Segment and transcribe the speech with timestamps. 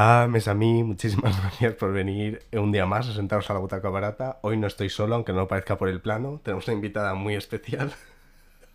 [0.00, 3.58] Ah, mes a mí, muchísimas gracias por venir un día más a sentaros a la
[3.58, 4.38] butaca barata.
[4.42, 6.40] Hoy no estoy solo, aunque no parezca por el plano.
[6.44, 7.92] Tenemos una invitada muy especial.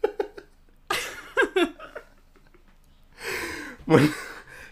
[3.86, 4.10] bueno,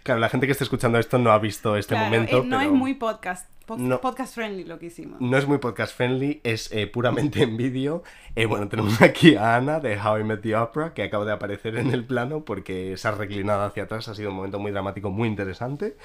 [0.04, 2.38] claro, la gente que está escuchando esto no ha visto este Claro, momento.
[2.38, 4.02] eh, no pero es muy podcast, po- No.
[4.02, 5.20] podcast friendly lo que hicimos.
[5.22, 8.04] no es muy podcast friendly, es eh, puramente en vídeo.
[8.36, 11.32] Eh, bueno, tenemos aquí a Ana de How I Met the Opera, que acaba de
[11.34, 14.08] aparecer en el plano porque se ha reclinado hacia atrás.
[14.08, 15.98] Ha sido un momento muy dramático, muy interesante.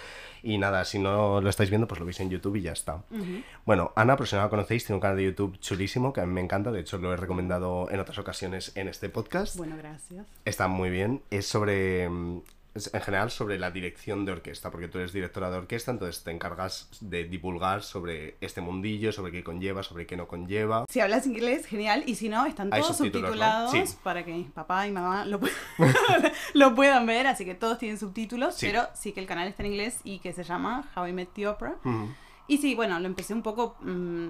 [0.43, 3.03] Y nada, si no lo estáis viendo, pues lo veis en YouTube y ya está.
[3.65, 6.27] Bueno, Ana, por si no la conocéis, tiene un canal de YouTube chulísimo que a
[6.27, 6.71] mí me encanta.
[6.71, 9.57] De hecho, lo he recomendado en otras ocasiones en este podcast.
[9.57, 10.27] Bueno, gracias.
[10.45, 11.23] Está muy bien.
[11.31, 12.09] Es sobre.
[12.93, 16.31] En general sobre la dirección de orquesta, porque tú eres directora de orquesta, entonces te
[16.31, 20.85] encargas de divulgar sobre este mundillo, sobre qué conlleva, sobre qué no conlleva.
[20.89, 22.05] Si hablas inglés, genial.
[22.07, 23.69] Y si no, están todos subtítulos, ¿no?
[23.69, 23.97] subtitulados Sí.
[24.03, 25.51] para que papá y mamá lo, pu-
[26.55, 27.27] lo puedan ver.
[27.27, 28.55] Así que todos tienen subtítulos.
[28.57, 28.67] Sí.
[28.67, 31.31] Pero sí que el canal está en inglés y que se llama How I Met
[31.35, 31.77] the Opera.
[31.85, 32.09] Ujú.
[32.49, 33.77] Y sí, bueno, lo empecé un poco.
[33.81, 34.29] mm,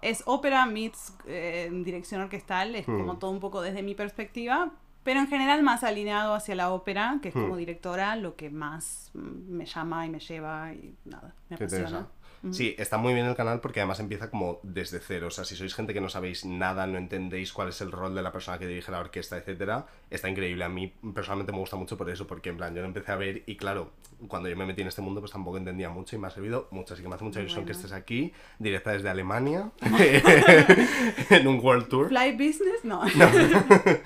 [0.00, 3.18] es ópera meets eh, dirección orquestal, es como Mm.
[3.18, 4.70] todo un poco desde mi perspectiva,
[5.04, 7.58] pero en general más alineado hacia la ópera, que es como Mm.
[7.58, 12.06] directora lo que más me llama y me lleva y nada, me apasiona.
[12.52, 15.26] Sí, está muy bien el canal porque además empieza como desde cero.
[15.26, 18.14] O sea, si sois gente que no sabéis nada, no entendéis cuál es el rol
[18.14, 20.62] de la persona que dirige la orquesta, etcétera, está increíble.
[20.62, 23.16] A mí personalmente me gusta mucho por eso, porque en plan yo lo empecé a
[23.16, 23.90] ver y claro,
[24.28, 26.68] cuando yo me metí en este mundo pues tampoco entendía mucho y me ha servido
[26.70, 26.94] mucho.
[26.94, 27.84] Así que me hace mucha ilusión que Bueno.
[27.86, 29.72] estés aquí, directa desde Alemania,
[31.30, 32.06] en un World Tour.
[32.08, 33.04] Fly Business, no.
[33.04, 33.26] No,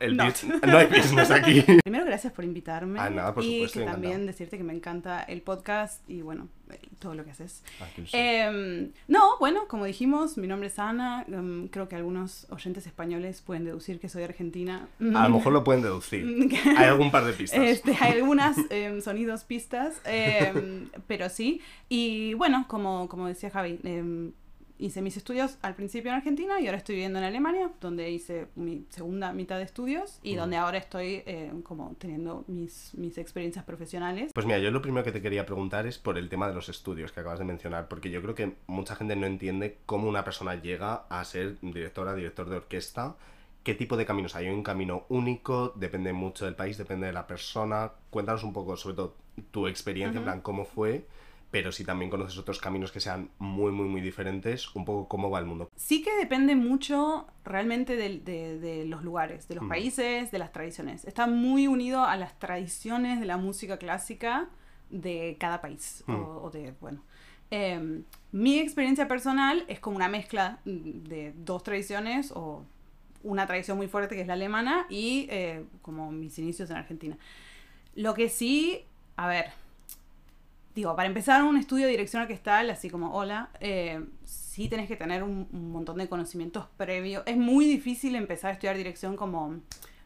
[0.00, 0.32] el No.
[0.66, 1.62] no hay business aquí.
[1.84, 2.98] Primero, gracias por invitarme.
[3.00, 4.02] Ah, nada, por y supuesto, que encantado.
[4.02, 6.48] también decirte que me encanta el podcast y bueno,
[6.98, 7.62] todo lo que haces.
[7.80, 7.86] Ah.
[8.12, 11.24] Em, no, bueno, como dijimos, mi nombre es Ana.
[11.28, 14.88] em, creo que algunos oyentes españoles pueden deducir que soy argentina.
[15.14, 16.24] A lo mejor lo pueden deducir.
[16.76, 17.60] Hay algún par de pistas.
[17.60, 20.00] Este, hay algunas em, sonidos, pistas,
[21.06, 21.60] pero sí.
[21.88, 23.78] Y bueno, como, como decía Javi,
[24.80, 28.46] hice mis estudios al principio en Argentina y ahora estoy viviendo en Alemania, donde hice
[28.56, 33.64] mi segunda mitad de estudios y donde ahora estoy em, como teniendo mis, mis experiencias
[33.64, 34.32] profesionales.
[34.34, 36.68] Pues mira, yo lo primero que te quería preguntar es por el tema de los
[36.68, 40.24] estudios que acabas de mencionar, porque yo creo que mucha gente no entiende cómo una
[40.24, 43.16] persona llega a ser directora, director de orquesta,
[43.62, 44.46] qué tipo de caminos hay.
[44.46, 47.92] Hay un camino único, depende mucho del país, depende de la persona.
[48.10, 49.16] Cuéntanos un poco, sobre todo,
[49.50, 51.06] tu experiencia, en plan, cómo fue,
[51.50, 55.30] pero si también conoces otros caminos que sean muy, muy, muy diferentes, un poco cómo
[55.30, 55.68] va el mundo.
[55.76, 59.68] Sí que depende mucho realmente de, de los lugares, de los Mm.
[59.68, 61.04] países, de las tradiciones.
[61.04, 64.48] Está muy unido a las tradiciones de la música clásica
[64.90, 66.04] de cada país.
[66.06, 66.14] Mm.
[66.14, 67.02] O, o de, bueno.
[67.52, 72.64] Em, mi experiencia personal es como una mezcla de dos tradiciones o
[73.24, 77.18] una tradición muy fuerte que es la alemana y eh, como mis inicios en Argentina.
[77.96, 78.84] Lo que sí,
[79.16, 79.46] a ver,
[80.74, 84.96] digo, para empezar un estudio de dirección orquestal, así como hola, eh, sí tenés que
[84.96, 87.22] tener un, un montón de conocimientos previos.
[87.26, 89.60] Es muy difícil empezar a estudiar dirección como...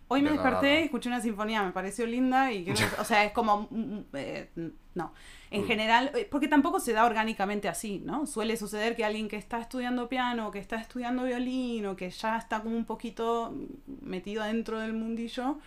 [0.07, 0.81] Hoy me De desperté, nada.
[0.81, 4.51] escuché una sinfonía, me pareció linda y o sea, es como mm, mm, eh,
[4.95, 5.13] no.
[5.51, 8.27] En general, eh, porque tampoco se da orgánicamente así, ¿no?
[8.27, 12.37] Suele suceder que alguien que está estudiando piano, que está estudiando violín o que ya
[12.37, 13.55] está como un poquito
[14.03, 15.59] metido adentro del mundillo.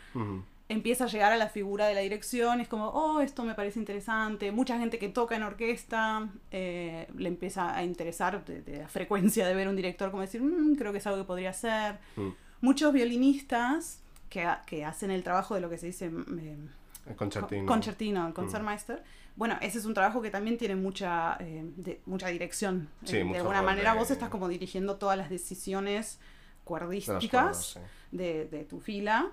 [0.70, 3.80] Empieza a llegar a la figura de la dirección, es como, oh, esto me parece
[3.80, 4.52] interesante.
[4.52, 9.48] Mucha gente que toca en orquesta eh, le empieza a interesar de, de la frecuencia
[9.48, 12.00] de ver un director, como decir, "Mm, creo que es algo que podría hacer.
[12.18, 12.30] Mm.
[12.62, 16.58] Muchos violinistas que, ha- que hacen el trabajo de lo que se dice eh,
[17.06, 17.66] El concertino.
[17.66, 19.04] concertino, el concertmeister.
[19.38, 22.90] Bueno, ese es un trabajo que también tiene mucha, eh, de- mucha dirección.
[23.06, 26.20] Sí, Eh, de mucho alguna manera vos estás como dirigiendo todas las decisiones
[26.66, 27.80] cuerdísticas sí.
[28.12, 29.32] de, de tu fila,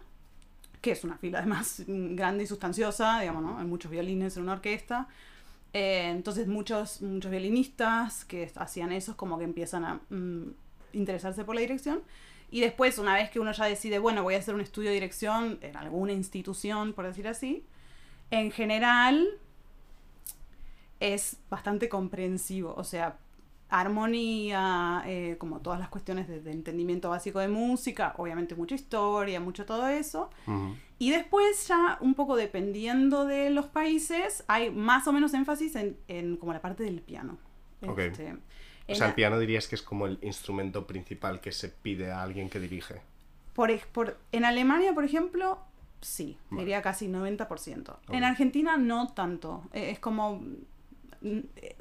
[0.85, 3.59] que es una fila además grande y sustanciosa, digamos, ¿no?
[3.59, 5.09] Hay muchos violines en una orquesta.
[5.73, 10.53] Eh, entonces muchos, muchos violinistas que hacían eso es como que empiezan a mm,
[10.93, 12.03] interesarse por la dirección.
[12.51, 14.95] Y después, una vez que uno ya decide, bueno, voy a hacer un estudio de
[14.95, 17.65] dirección en alguna institución, por decir así,
[18.31, 19.27] en general
[21.01, 22.75] es bastante comprensivo.
[22.77, 23.17] O sea,
[23.81, 29.41] armonía, eh, como todas las cuestiones de, de entendimiento básico de música, obviamente mucha historia,
[29.41, 30.31] mucho todo eso.
[30.99, 35.97] Y después ya un poco dependiendo de los países, hay más o menos énfasis en,
[36.09, 37.37] en como la parte del piano.
[37.83, 38.37] Este,
[38.89, 42.23] O sea, el piano dirías que es como el instrumento principal que se pide a
[42.23, 43.03] alguien que dirige.
[43.55, 45.59] por, por- en Alemania, por ejemplo,
[46.01, 46.63] sí, Vale.
[46.63, 47.89] diría casi 90%.
[47.91, 47.99] Ok.
[48.15, 49.63] En Argentina no tanto.
[49.73, 50.43] Eh, Es como...
[51.25, 51.39] mm,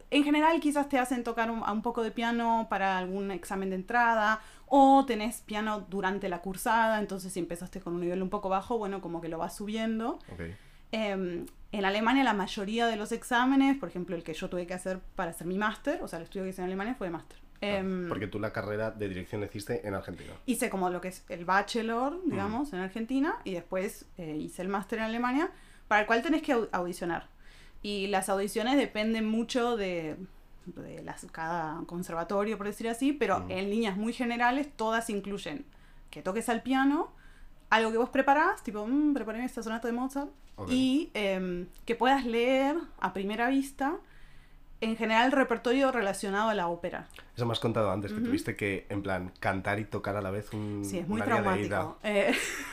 [0.09, 3.69] En general quizás te hacen tocar un, a un poco de piano para algún examen
[3.69, 8.29] de entrada o tenés piano durante la cursada, entonces si empezaste con un nivel un
[8.29, 10.19] poco bajo, bueno, como que lo vas subiendo.
[10.31, 10.41] Ok.
[10.91, 14.73] Em, en Alemania la mayoría de los exámenes, por ejemplo el que yo tuve que
[14.75, 17.11] hacer para hacer mi máster, o sea, el estudio que hice en Alemania fue de
[17.11, 17.37] máster.
[17.61, 20.33] Em, Porque tú la carrera de dirección la hiciste en Argentina.
[20.45, 22.29] hice como lo que es el bachelor, Mm.
[22.29, 25.49] digamos, en Argentina, y después eh, hice el máster en Alemania,
[25.87, 27.27] para el cual tenés que au- audicionar.
[27.83, 30.15] Y las audiciones dependen mucho de,
[30.65, 33.51] de las, cada conservatorio, por decir así, pero Mm.
[33.51, 35.65] en líneas muy generales todas incluyen
[36.09, 37.11] que toques al piano,
[37.69, 40.69] algo que vos preparás, tipo, mmm, preparé esta sonata de Mozart, Ok.
[40.71, 43.97] y em, que puedas leer a primera vista,
[44.79, 47.07] en general, repertorio relacionado a la ópera.
[47.35, 48.27] Eso me has contado antes, que Ujú.
[48.27, 51.97] tuviste que, en plan, cantar y tocar a la vez un, Sí, es muy traumático.
[52.03, 52.31] Eh,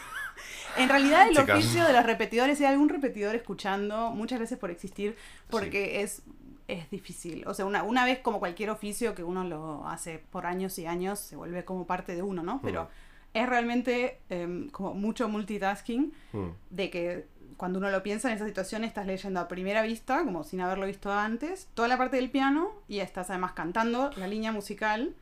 [0.82, 1.59] en realidad el Chicas.
[1.59, 5.17] oficio de los repetidores, si hay algún repetidor escuchando, muchas gracias por existir,
[5.49, 6.23] porque es,
[6.69, 7.44] es difícil.
[7.47, 10.87] O sea, una, una vez como cualquier oficio que uno lo hace por años y
[10.87, 12.61] años, se vuelve como parte de uno, ¿no?
[12.62, 13.38] Pero Mm.
[13.38, 17.26] es realmente em, como mucho multitasking Mm, de que
[17.56, 20.87] cuando uno lo piensa en esa situación estás leyendo a primera vista, como sin haberlo
[20.87, 25.15] visto antes, toda la parte del piano y estás además cantando la línea musical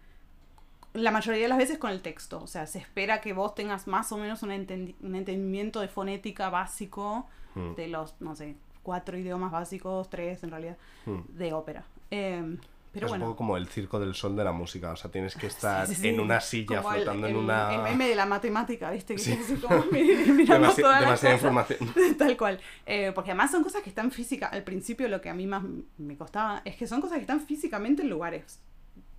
[0.94, 2.40] la mayoría de las veces con el texto.
[2.43, 5.88] O sea, se espera que vos tengas más o menos un, entendi- un entendimiento de
[5.88, 10.76] fonética básico mm, de los, no sé, cuatro idiomas básicos, tres en realidad,
[11.06, 11.19] mm.
[11.37, 11.85] de ópera.
[12.11, 12.56] Eh,
[12.90, 13.25] pero es un bueno.
[13.32, 15.94] poco como el circo del sol de la música, o sea, tienes que estar Sí,
[15.94, 16.08] sí, sí.
[16.08, 17.75] en una silla Como flotando el, en una...
[17.75, 19.14] El meme de la matemática, ¿viste?
[19.14, 21.79] Que es como mirando Demasi- todas las demasiada información.
[22.19, 22.58] Tal cual.
[22.87, 24.50] Eh, porque además son cosas que están físicas.
[24.55, 25.62] Al principio lo que a mí más
[25.99, 28.58] me costaba es que son cosas que están físicamente en lugares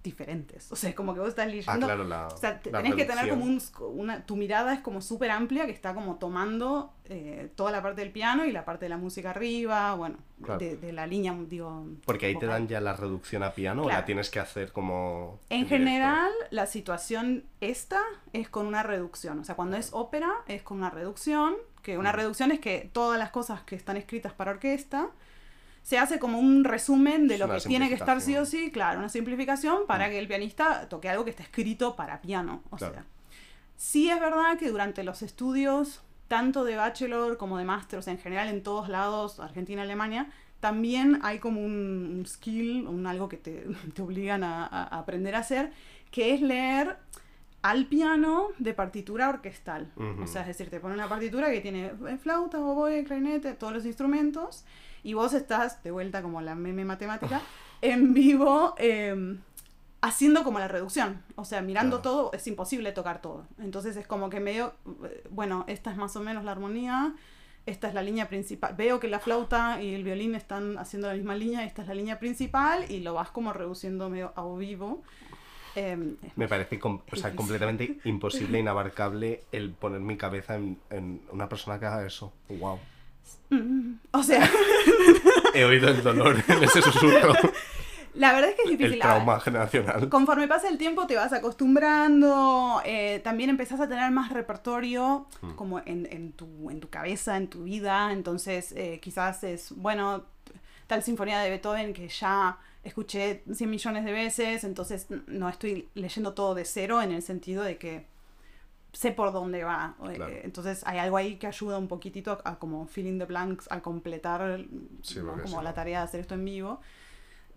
[0.03, 0.71] diferentes.
[0.71, 1.85] O sea, es como que vos estás Ah, leyendo.
[1.87, 3.61] claro, la O sea, te- tenés que tener como un,
[3.95, 8.01] una, tu mirada es como súper amplia que está como tomando eh, toda la parte
[8.01, 10.59] del piano y la parte de la música arriba, bueno, Claro.
[10.59, 11.85] de, de la línea, digo.
[12.05, 12.61] Porque ahí te vocal.
[12.61, 13.99] dan ya la reducción a piano o Claro.
[14.01, 15.39] la tienes que hacer como...
[15.49, 15.75] En directo?
[15.75, 17.99] general, la situación esta
[18.31, 19.39] es con una reducción.
[19.39, 22.15] O sea, cuando es ópera es con una reducción, que una Mm.
[22.15, 25.09] reducción es que todas las cosas que están escritas para orquesta
[25.81, 28.99] se hace como un resumen de lo que tiene que estar sí o sí, claro,
[28.99, 30.09] una simplificación para Mm.
[30.11, 32.61] que el pianista toque algo que está escrito para piano.
[32.69, 32.93] O Claro.
[32.93, 33.05] sea,
[33.75, 38.13] sí es verdad que durante los estudios, tanto de bachelor como de máster, o sea,
[38.13, 40.29] en general en todos lados, Argentina, Alemania,
[40.59, 45.33] también hay como un, un skill, un algo que te, te obligan a, a aprender
[45.35, 45.71] a hacer,
[46.11, 46.97] que es leer
[47.61, 49.91] al piano de partitura orquestal.
[49.95, 50.23] Ujú.
[50.23, 53.73] O sea, es decir, te pone una partitura que tiene eh, flauta, oboe, clarinete, todos
[53.73, 54.65] los instrumentos,
[55.03, 57.41] y vos estás, de vuelta como la meme matemática,
[57.81, 59.37] en vivo eh,
[60.01, 61.21] haciendo como la reducción.
[61.35, 62.15] O sea, mirando Claro.
[62.17, 63.45] todo, es imposible tocar todo.
[63.59, 64.73] Entonces es como que medio,
[65.05, 67.13] eh, bueno, esta es más o menos la armonía,
[67.65, 68.73] esta es la línea principal.
[68.75, 71.93] Veo que la flauta y el violín están haciendo la misma línea, esta es la
[71.93, 75.03] línea principal, y lo vas como reduciendo medio a vivo.
[75.75, 77.35] Eh, es Me parece com- o sea, Difícil.
[77.35, 82.33] completamente imposible, inabarcable el poner mi cabeza en, en una persona que haga eso.
[82.49, 82.79] Wow.
[83.49, 84.49] Mm, O sea,
[85.53, 87.33] He oído el dolor en ese susurro.
[88.13, 88.93] la verdad es que es difícil.
[88.93, 90.09] el trauma generacional.
[90.09, 95.51] Conforme pasa el tiempo te vas acostumbrando, eh, también empezás a tener más repertorio Mm.
[95.55, 100.23] como en, en tu, en tu cabeza, en tu vida, entonces eh, quizás es, bueno,
[100.87, 106.33] tal sinfonía de Beethoven que ya escuché 100 millones de veces, entonces no estoy leyendo
[106.33, 108.05] todo de cero en el sentido de que
[108.93, 109.95] sé por dónde va.
[110.09, 110.33] eh, Claro.
[110.43, 113.81] Entonces hay algo ahí que ayuda un poquitito a, a como filling the blanks, a
[113.81, 114.65] completar
[115.01, 115.27] Sí, ¿no?
[115.33, 116.81] porque como la tarea de hacer esto en vivo.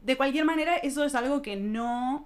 [0.02, 2.24] De cualquier manera, eso es algo que no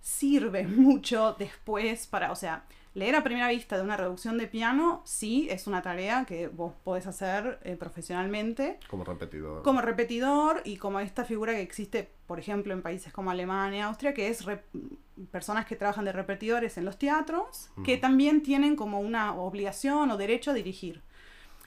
[0.00, 2.64] sirve mucho después para, o sea,
[2.96, 6.72] leer a primera vista de una reducción de piano, sí, es una tarea que vos
[6.82, 9.62] podés hacer eh, profesionalmente Como repetidor.
[9.62, 14.14] como repetidor y como esta figura que existe, por ejemplo, en países como Alemania, Austria,
[14.14, 14.42] que es
[15.30, 20.16] personas que trabajan de repetidores en los teatros, que también tienen como una obligación o
[20.16, 21.02] derecho a dirigir.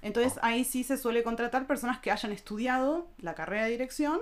[0.01, 0.45] Entonces Oh.
[0.45, 4.19] ahí sí se suele contratar personas que hayan estudiado la carrera de dirección,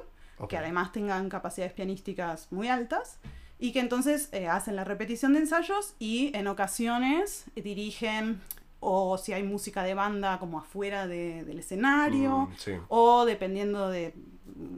[0.50, 3.18] que además tengan capacidades pianísticas muy altas
[3.60, 8.40] y que entonces eh, hacen la repetición de ensayos y en ocasiones dirigen
[8.80, 12.74] o si hay música de banda como afuera de- del escenario Mm, sí.
[12.90, 14.14] o dependiendo de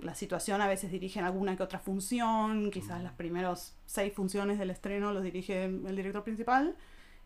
[0.02, 2.72] la situación, a veces dirigen alguna que otra función, Mm.
[2.72, 6.76] quizás las primeros seis funciones del estreno los dirige el director principal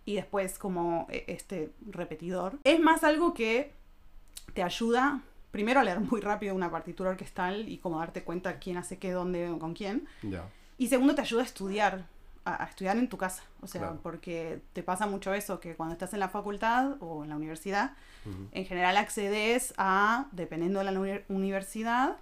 [0.05, 2.57] y después como eh, este repetidor.
[2.63, 3.71] Es más algo que
[4.53, 8.77] te ayuda primero a leer muy rápido una partitura orquestal y como darte cuenta quién
[8.77, 10.07] hace qué, dónde, con quién.
[10.23, 10.49] Ya.
[10.77, 12.05] Y segundo, te ayuda a estudiar,
[12.45, 13.43] a, a estudiar en tu casa.
[13.61, 13.99] O sea, Claro.
[14.03, 17.93] porque te pasa mucho eso, que cuando estás en la facultad o en la universidad,
[18.53, 22.17] en general accedes a, dependiendo de la uni- universidad,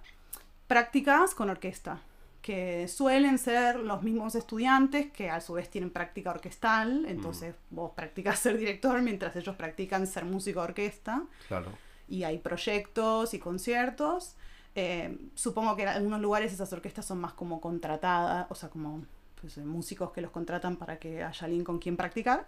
[0.66, 2.00] prácticas con orquesta,
[2.40, 7.92] que suelen ser los mismos estudiantes que a su vez tienen práctica orquestal, entonces vos
[7.94, 11.22] practicas ser director mientras ellos practican ser músico de orquesta.
[11.48, 11.70] Claro.
[12.08, 14.34] y hay proyectos y conciertos.
[14.74, 19.04] Eh, supongo que en algunos lugares esas orquestas son más como contratadas, o sea, como
[19.40, 22.46] pues, eh, músicos que los contratan para que haya alguien con quien practicar.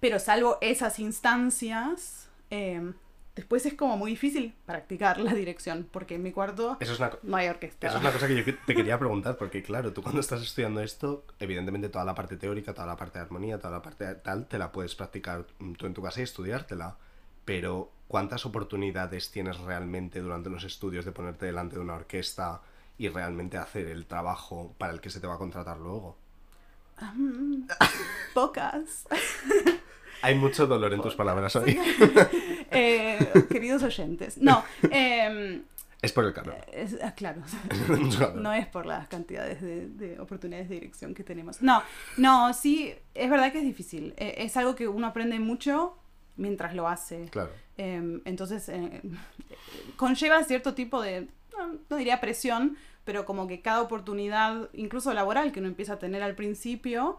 [0.00, 2.92] Pero salvo esas instancias, eh,
[3.36, 7.12] después es como muy difícil practicar la dirección, porque en mi cuarto Eso es una,
[7.22, 7.86] no hay orquesta.
[7.86, 10.82] Eso es una cosa que yo te quería preguntar, porque claro, tú cuando estás estudiando
[10.82, 14.14] esto, evidentemente toda la parte teórica, toda la parte de armonía, toda la parte de
[14.16, 16.98] tal, te la puedes practicar mm, tú en tu casa y estudiártela.
[17.44, 22.60] Pero, ¿cuántas oportunidades tienes realmente durante los estudios de ponerte delante de una orquesta
[22.98, 26.16] y realmente hacer el trabajo para el que se te va a contratar luego?
[27.14, 27.64] Mm,
[28.34, 29.06] Pocas.
[30.22, 31.78] Hay mucho dolor en tus palabras hoy.
[32.74, 33.18] Eh,
[33.50, 34.38] queridos oyentes.
[34.38, 35.60] No, eh,
[36.00, 36.56] Es por el calor.
[36.72, 37.42] es- ah, claro.
[38.36, 41.60] No es por las cantidades de, de oportunidades de dirección que tenemos.
[41.60, 41.82] No,
[42.16, 44.14] no, sí, es verdad que es difícil.
[44.16, 45.98] Eh, es algo que uno aprende mucho
[46.36, 47.26] mientras lo hace.
[47.30, 47.50] Claro.
[47.78, 49.02] Eh, entonces, eh,
[49.96, 55.52] conlleva cierto tipo de, no, no diría presión, pero como que cada oportunidad, incluso laboral,
[55.52, 57.18] que uno empieza a tener al principio,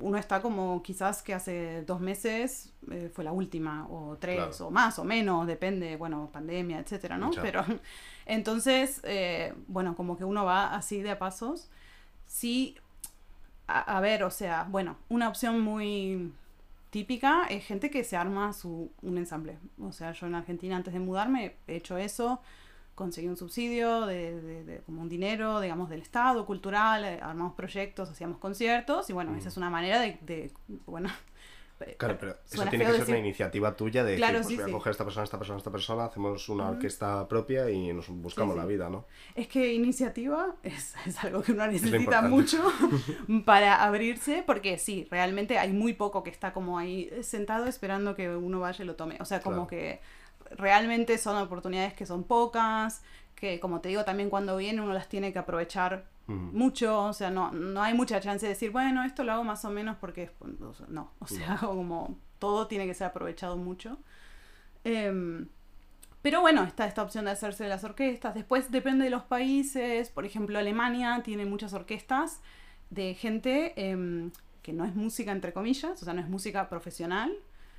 [0.00, 4.66] uno está como quizás que hace dos meses eh, fue la última, o tres, Claro.
[4.66, 7.26] o más, o menos, depende, bueno, pandemia, etcétera, ¿no?
[7.28, 7.42] Mucha.
[7.42, 7.64] Pero
[8.26, 11.70] entonces, eh, bueno, como que uno va así de a pasos.
[12.26, 12.76] Sí,
[13.66, 16.32] a, a ver, o sea, bueno, una opción muy
[16.90, 19.58] típica es gente que se arma su, un ensamble.
[19.80, 22.40] O sea, yo en Argentina antes de mudarme he hecho eso,
[22.94, 27.54] conseguí un subsidio de, de- de como un dinero, digamos, del Estado, cultural, eh, armamos
[27.54, 29.36] proyectos, hacíamos conciertos y bueno, Mm.
[29.36, 30.52] esa es una manera de, de
[30.86, 31.08] bueno...
[31.96, 34.70] Claro, pero eso tiene que ser decir- una iniciativa tuya de Claro, decir, pues sí,
[34.70, 37.92] voy a coger a esta persona, esta persona, esta persona, hacemos una orquesta propia y
[37.92, 39.06] nos buscamos Sí, la vida, ¿no?
[39.34, 42.62] Es que iniciativa es, es algo que uno necesita mucho
[43.44, 48.28] para abrirse, porque sí, realmente hay muy poco que está como ahí sentado esperando que
[48.28, 49.16] uno vaya y lo tome.
[49.20, 49.68] O sea, como Claro.
[49.68, 50.00] que
[50.56, 53.02] realmente son oportunidades que son pocas,
[53.34, 57.30] que como te digo, también cuando viene uno las tiene que aprovechar Mucho, o sea,
[57.30, 60.24] no, no hay mucha chance de decir, bueno, esto lo hago más o menos porque
[60.24, 60.32] es-
[60.62, 63.98] o sea, no, o sea, como todo tiene que ser aprovechado mucho.
[64.84, 65.48] Em,
[66.22, 68.34] pero bueno, está esta opción de hacerse de las orquestas.
[68.34, 70.10] Después depende de los países.
[70.10, 72.40] Por ejemplo, Alemania tiene muchas orquestas
[72.90, 74.30] de gente em,
[74.62, 77.32] que no es música, entre comillas, o sea, no es música profesional.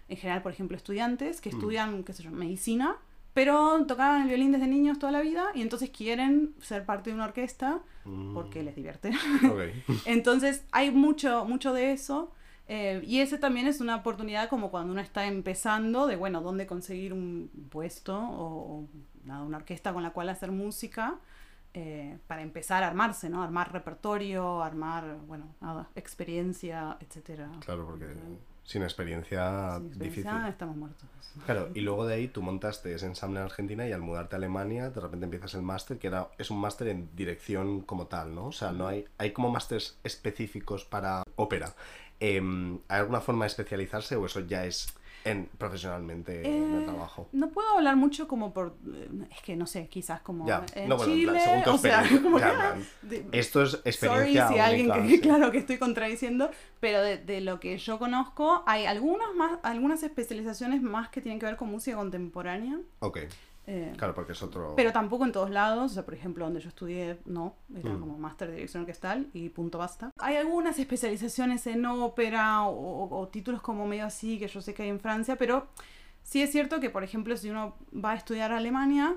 [0.09, 1.53] En general, por ejemplo, estudiantes que Mm.
[1.55, 2.97] estudian, qué sé yo, medicina,
[3.33, 7.15] pero tocaban el violín desde niños toda la vida y entonces quieren ser parte de
[7.15, 8.33] una orquesta Mm.
[8.33, 9.11] porque les divierte.
[10.05, 12.31] Entonces hay mucho, mucho de eso.
[12.67, 16.65] eh, y ese también es una oportunidad como cuando uno está empezando de, bueno, dónde
[16.65, 18.87] conseguir un puesto o, o,
[19.23, 21.19] nada, una orquesta con la cual hacer música
[21.75, 23.43] eh, para empezar a armarse, ¿no?
[23.43, 27.51] Armar repertorio, armar, bueno, nada, experiencia, etcétera.
[27.59, 28.07] Claro, porque
[28.63, 30.49] sin experiencia, Sin experiencia difícil.
[30.49, 31.09] estamos muertos.
[31.45, 34.37] Claro, y luego de ahí tú montaste ese ensamble en Argentina y al mudarte a
[34.37, 38.35] Alemania de repente empiezas el máster, que era, es un máster en dirección como tal,
[38.35, 38.47] ¿no?
[38.47, 41.73] O sea, no hay, hay como másters específicos para ópera.
[42.19, 44.93] Em, ¿Hay alguna forma de especializarse o eso ya es
[45.25, 47.27] en, profesionalmente en el Eh, trabajo?
[47.31, 50.89] No puedo hablar mucho como por, eh, es que no sé, quizás como Ya, en
[50.89, 54.91] no, bueno, Chile, según o sea, como ya, de- Esto es Sorry experiencia si alguien
[54.91, 55.19] que, sí.
[55.21, 56.49] claro, que estoy contradiciendo,
[56.79, 61.39] pero de, de lo que yo conozco, hay algunas más, algunas especializaciones más que tienen
[61.39, 63.19] que ver con música contemporánea, Ok,
[63.73, 64.73] eh, claro, porque es otro...
[64.75, 67.99] pero tampoco en todos lados, o sea, por ejemplo, donde yo estudié, no, era Mm.
[68.01, 70.11] como máster de dirección orquestal y punto basta.
[70.19, 72.71] Hay algunas especializaciones en ópera o,
[73.05, 75.67] o- o títulos como medio así, que yo sé que hay en Francia, pero
[76.23, 79.15] sí es cierto que, por ejemplo, si uno va a estudiar a Alemania,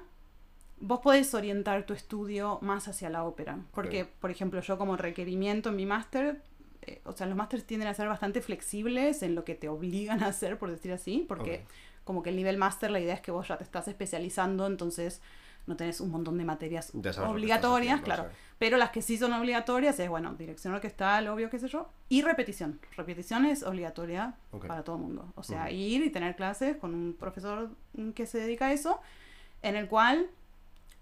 [0.80, 3.58] vos podés orientar tu estudio más hacia la ópera.
[3.73, 6.42] Porque, por ejemplo, yo como requerimiento en mi máster,
[6.87, 10.23] eh, o sea, los másters tienden a ser bastante flexibles en lo que te obligan
[10.23, 11.64] a hacer, por decir así, porque
[12.05, 15.23] como que el nivel máster, la idea es que vos ya te estás especializando, entonces
[15.67, 18.29] no tenés un montón de materias obligatorias, haciendo, claro.
[18.59, 22.21] Pero las que sí son obligatorias es, bueno, dirección orquestal, obvio, qué sé yo, y
[22.21, 22.79] repetición.
[22.97, 24.35] Repetición es obligatoria
[24.67, 25.33] para todo el mundo.
[25.37, 27.71] O sea, ir y tener clases con un profesor
[28.14, 29.00] que se dedica a eso,
[29.62, 30.29] en el cual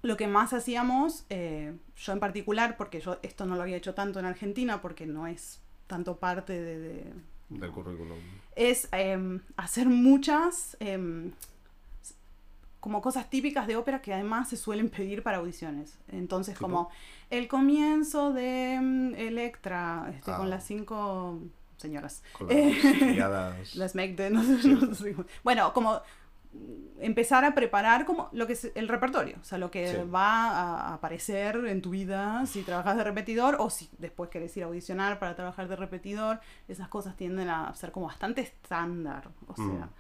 [0.03, 3.95] lo que más hacíamos, eh, yo en particular, porque yo esto no lo había hecho
[3.95, 5.62] tanto en Argentina, porque no es
[5.93, 7.13] tanto parte de- de,
[7.51, 8.17] Del currículum.
[8.57, 12.15] es em, hacer muchas s-
[12.81, 15.99] como cosas típicas de ópera que además se suelen pedir para audiciones.
[16.09, 16.65] Entonces, ¿Tipo?
[16.67, 16.91] como
[17.31, 20.39] el comienzo de em, Electra, este, Ah.
[20.39, 21.39] con las cinco
[21.77, 22.23] señoras.
[22.39, 22.83] Con Eh, las
[23.19, 23.75] guiadas.
[23.77, 26.01] Las make de, no sé, no sé cómo- Bueno, como
[27.01, 29.97] empezar a preparar como lo que es el repertorio, o sea, lo que Sí.
[30.11, 34.63] va a aparecer en tu vida si trabajas de repetidor o si después querés ir
[34.63, 39.57] a audicionar para trabajar de repetidor, esas cosas tienden a ser como bastante estándar, o
[39.57, 39.65] sea.
[39.65, 39.91] Mm.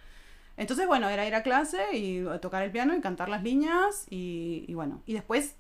[0.59, 4.65] Entonces, bueno, era ir a clase y tocar el piano y cantar las líneas y,
[4.69, 5.57] y bueno, y después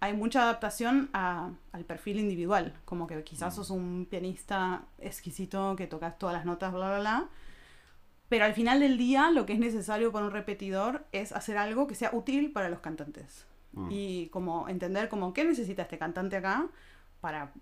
[0.00, 5.86] hay mucha adaptación a- al perfil individual, como que quizás sos un pianista exquisito que
[5.86, 7.28] tocas todas las notas, bla, bla, bla.
[8.28, 11.86] Pero al final del día lo que es necesario para un repetidor es hacer algo
[11.86, 13.46] que sea útil para los cantantes.
[13.72, 13.88] Mm.
[13.90, 16.68] Y como entender como qué necesita este cantante acá
[17.20, 17.52] para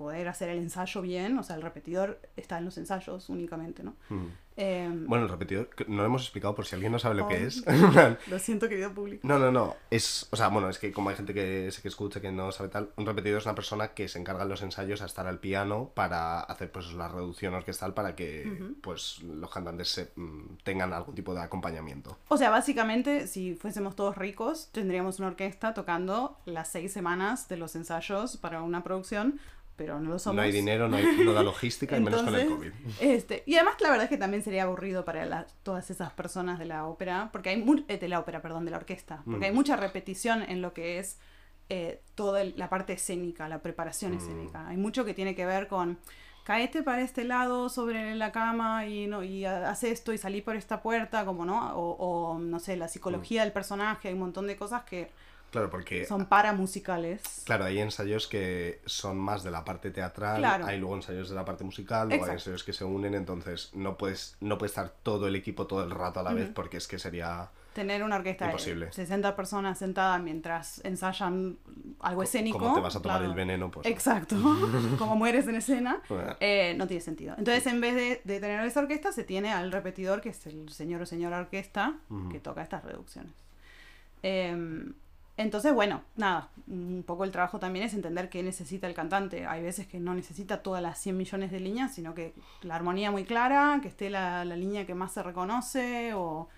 [0.00, 1.38] poder hacer el ensayo bien.
[1.38, 3.94] O sea, el repetidor está en los ensayos únicamente, ¿no?
[4.08, 4.26] Mm.
[4.56, 7.28] Em, Bueno, el repetidor, no lo hemos explicado por si alguien no sabe lo Oh.
[7.28, 7.64] que es.
[8.28, 9.26] Lo siento, querido público.
[9.26, 9.76] No, no, no.
[9.90, 12.68] Es, o sea, bueno, es que como hay gente que que escucha que no sabe
[12.68, 15.38] tal, un repetidor es una persona que se encarga en los ensayos a estar al
[15.38, 20.92] piano para hacer pues la reducción orquestal para que pues los cantantes se- mm, tengan
[20.92, 22.18] algún tipo de acompañamiento.
[22.28, 27.56] O sea, básicamente, si fuésemos todos ricos, tendríamos una orquesta tocando las seis semanas de
[27.56, 29.40] los ensayos para una producción,
[29.80, 30.36] pero no lo somos.
[30.36, 32.70] No hay dinero, no, hay, no da logística y menos con el COVID.
[33.00, 36.58] Este, y además la verdad es que también sería aburrido para la- todas esas personas
[36.58, 39.40] de la ópera, porque hay mu- eh, de la ópera, perdón, de la orquesta, porque
[39.46, 39.50] Mm.
[39.50, 41.18] hay mucha repetición en lo que es
[41.70, 43.62] eh, toda el- la parte escénica, la Mm.
[43.62, 44.66] preparación escénica.
[44.68, 45.98] Hay mucho que tiene que ver con
[46.44, 50.42] caete para este lado sobre la cama y no y ha- haz esto y salí
[50.42, 52.88] por esta puerta, como no, o, o, no sé, la Mm.
[52.88, 55.10] psicología del personaje, hay un montón de cosas que
[55.50, 57.42] Claro, porque son paramusicales.
[57.44, 60.66] Claro, hay ensayos que son más de la parte teatral, Claro.
[60.66, 62.50] hay luego ensayos de la parte musical, luego hay Exacto.
[62.50, 65.90] ensayos que se unen, entonces no puedes no puede estar todo el equipo todo el
[65.90, 68.86] rato a la vez porque es que sería Tener una orquesta Imposible.
[68.86, 71.56] de 60 personas sentadas mientras ensayan
[72.00, 72.58] algo escénico.
[72.58, 73.30] como te vas a tomar claro.
[73.32, 74.34] el veneno, pues Exacto,
[74.98, 76.36] como mueres en escena, Bueno.
[76.40, 77.36] eh, no tiene sentido.
[77.38, 80.68] Entonces, en vez de, de tener esa orquesta, se tiene al repetidor, que es el
[80.70, 82.28] señor o señora orquesta, Ujú.
[82.30, 83.32] que toca estas reducciones.
[84.22, 84.92] Em,
[85.40, 89.46] entonces, bueno, nada, un poco el trabajo también es entender qué necesita el cantante.
[89.46, 93.10] Hay veces que no necesita todas las 100 millones de líneas, sino que la armonía
[93.10, 96.48] muy clara, que esté la, la línea que más se reconoce, o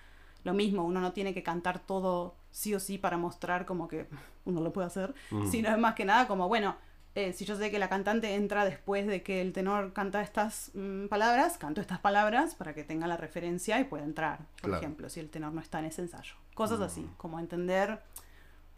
[0.44, 4.06] lo mismo, uno no tiene que cantar todo sí o sí para mostrar como que
[4.44, 5.46] uno lo puede hacer, Mm.
[5.46, 6.76] sino es más que nada como, bueno,
[7.14, 10.70] eh, si yo sé que la cantante entra después de que el tenor canta estas
[10.74, 14.76] mm, palabras, canto estas palabras para que tenga la referencia y pueda entrar, por Claro.
[14.78, 16.34] ejemplo, si el tenor no está en ese ensayo.
[16.54, 16.82] Cosas Mm.
[16.82, 18.00] así, como entender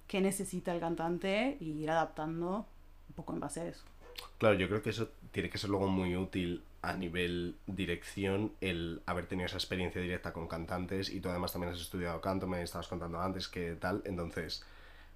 [0.06, 2.66] qué necesita el cantante y ir adaptando
[3.08, 3.84] un poco en base a eso.
[4.38, 9.02] Claro, yo creo que eso tiene que ser luego muy útil a nivel dirección el
[9.06, 12.62] haber tenido esa experiencia directa con cantantes y tú además también has estudiado canto, me
[12.62, 14.64] estabas contando antes que tal, entonces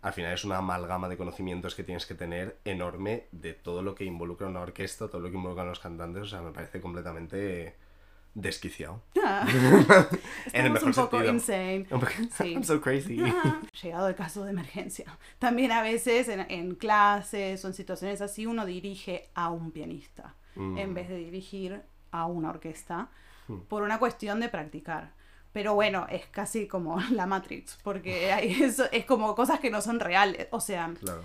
[0.00, 3.94] al final es una amalgama de conocimientos que tienes que tener enorme de todo lo
[3.94, 7.74] que involucra una orquesta, todo lo que involucran los cantantes, o sea, me parece completamente
[8.40, 9.02] desquiciado.
[9.14, 11.34] en el Estamos mejor un poco sentido.
[11.34, 11.86] insane.
[12.36, 12.52] Sí.
[12.52, 13.18] I'm so crazy.
[13.82, 15.04] Llegado el caso de emergencia.
[15.38, 20.34] También a veces en, en clases o en situaciones así uno dirige a un pianista
[20.56, 20.76] Mm.
[20.78, 23.08] en vez de dirigir a una orquesta
[23.46, 23.58] Mm.
[23.68, 25.12] por una cuestión de practicar.
[25.52, 29.80] Pero bueno, es casi como la Matrix, porque hay eso, es como cosas que no
[29.80, 30.48] son reales.
[30.50, 31.22] O sea, Claro.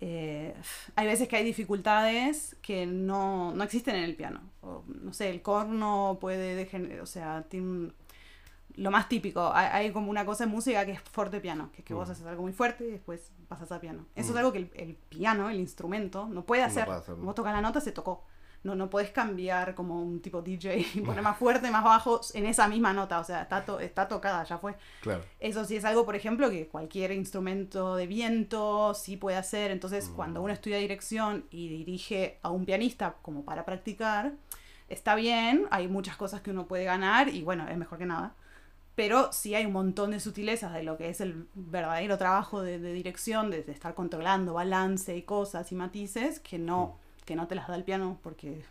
[0.00, 0.54] Eh,
[0.96, 4.40] hay veces que hay dificultades que no, no existen en el piano.
[4.62, 7.92] O, no sé, el corno puede o sea, tiene
[8.76, 11.82] lo más típico, hay, hay como una cosa en música que es forte piano, que
[11.82, 12.12] es que vos Mm.
[12.12, 14.06] haces algo muy fuerte y después pasas a piano.
[14.14, 14.32] Eso Mm.
[14.32, 16.88] es algo que el, el piano, el instrumento, no puede No hacer.
[16.88, 17.24] hacerlo.
[17.24, 18.24] Vos tocas la nota, se tocó.
[18.62, 22.44] No, no puedes cambiar como un tipo DJ y poner más fuerte, más bajo en
[22.44, 23.18] esa misma nota.
[23.18, 24.74] O sea, está, to- está tocada, ya fue.
[25.00, 25.24] Claro.
[25.38, 29.70] Eso sí es algo, por ejemplo, que cualquier instrumento de viento sí puede hacer.
[29.70, 30.14] Entonces, Mm.
[30.14, 34.32] cuando uno estudia dirección y dirige a un pianista como para practicar,
[34.90, 38.34] está bien, hay muchas cosas que uno puede ganar y bueno, es mejor que nada.
[38.94, 42.78] Pero sí hay un montón de sutilezas de lo que es el verdadero trabajo de,
[42.78, 46.98] de dirección, de, de estar controlando balance y cosas y matices que no,
[47.30, 48.64] que no te las da el piano porque,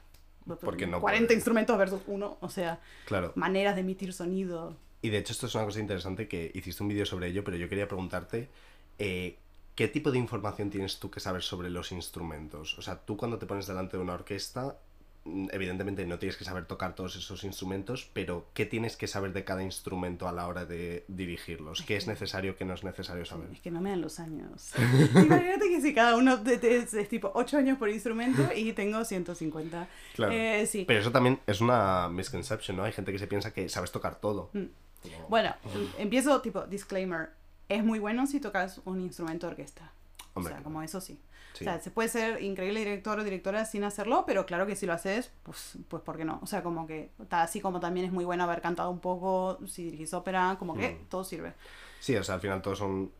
[0.65, 1.33] Porque no 40 puede.
[1.37, 3.31] instrumentos versus uno, o sea, Claro.
[3.35, 4.75] maneras de emitir sonido.
[5.01, 7.55] Y de hecho esto es una cosa interesante que hiciste un vídeo sobre ello, pero
[7.55, 8.49] yo quería preguntarte
[8.97, 9.37] eh,
[9.75, 12.77] ¿qué tipo de información tienes tú que saber sobre los instrumentos?
[12.77, 14.75] O sea, tú cuando te pones delante de una orquesta,
[15.25, 19.43] evidentemente no tienes que saber tocar todos esos instrumentos, pero ¿qué tienes que saber de
[19.43, 21.81] cada instrumento a la hora de dirigirlos?
[21.83, 23.49] ¿Qué es necesario, qué no es necesario saber?
[23.51, 24.71] Es que no me dan los años.
[25.15, 29.87] Imagínate que si cada uno es, es tipo 8 años por instrumento y tengo 150.
[30.15, 30.31] Claro.
[30.33, 30.85] Eh, sí.
[30.87, 32.83] Pero eso también es una misconception, ¿no?
[32.83, 34.49] Hay gente que se piensa que sabes tocar todo.
[34.53, 34.63] Mm.
[35.03, 35.53] Como- Bueno,
[35.97, 37.29] empiezo tipo disclaimer.
[37.67, 39.91] Es muy bueno si tocas un instrumento de orquesta.
[40.33, 41.19] Hombre, o sea, como eso sí.
[41.53, 41.63] Sí.
[41.63, 44.85] O sea, se puede ser increíble director o directora sin hacerlo, pero claro que si
[44.85, 46.39] lo haces, pues, pues ¿por qué no?
[46.41, 49.83] O sea, como que, así como también es muy bueno haber cantado un poco, si
[49.85, 51.05] dirigís ópera, como que Mm.
[51.09, 51.53] todo sirve.
[51.99, 53.11] Sí, o sea, al final todos son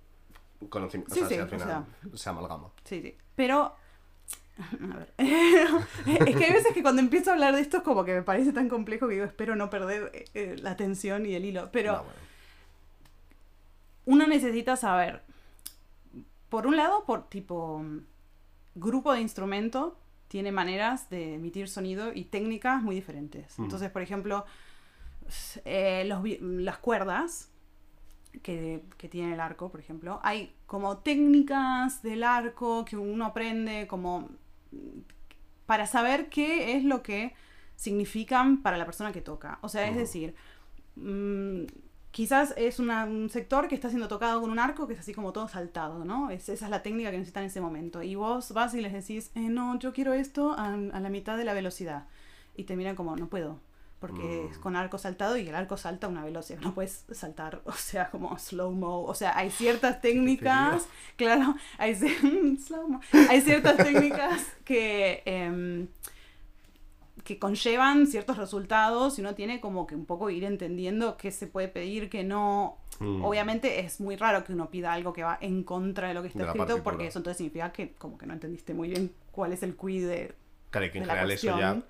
[0.70, 1.18] conocimientos.
[1.18, 2.70] Sí, o sea, sí, al o final se amalgama.
[2.84, 3.16] Sí, sí.
[3.36, 3.76] Pero
[4.94, 5.14] A ver.
[6.28, 8.24] es que hay veces que cuando empiezo a hablar de esto es como que me
[8.24, 11.70] parece tan complejo que digo, espero no perder eh, eh, la atención y el hilo.
[11.72, 12.20] Pero No, bueno.
[14.06, 15.22] uno necesita saber,
[16.50, 17.82] por un lado, por tipo
[18.76, 23.58] grupo de instrumento, tiene maneras de emitir sonido y técnicas muy diferentes.
[23.58, 24.46] Entonces, por ejemplo,
[25.66, 27.50] eh, los las cuerdas
[28.44, 33.88] que, que tiene el arco, por ejemplo, hay como técnicas del arco que uno aprende
[33.88, 34.30] como
[35.66, 37.34] para saber qué es lo que
[37.76, 39.58] significan para la persona que toca.
[39.62, 40.36] O sea, es decir,
[40.96, 41.64] mm,
[42.12, 45.14] quizás es una- un sector que está siendo tocado con un arco que es así
[45.14, 46.30] como todo saltado, ¿no?
[46.32, 48.02] Es, esa es la técnica que necesitan en ese momento.
[48.04, 51.38] Y vos vas y les decís, eh, no, yo quiero esto a, a la mitad
[51.38, 52.06] de la velocidad.
[52.56, 53.60] Y te miran como, no puedo.
[54.00, 54.52] Porque Mm.
[54.52, 56.60] es con arco saltado y el arco salta a una velocidad.
[56.62, 59.04] No puedes saltar, o sea, como slow-mo.
[59.04, 63.02] O sea, hay ciertas técnicas, claro, hay, ci- slow-mo.
[63.30, 65.88] hay ciertas técnicas que, em,
[67.24, 71.48] que conllevan ciertos resultados y uno tiene como que un poco ir entendiendo qué se
[71.48, 72.78] puede pedir, qué no.
[73.00, 73.24] Mm.
[73.24, 76.28] Obviamente es muy raro que uno pida algo que va en contra de lo que
[76.30, 79.54] está De escrito, porque eso entonces significa que como que no entendiste muy bien cuál
[79.54, 80.36] es el quid de...
[80.70, 81.82] Claro, que en de general eso ya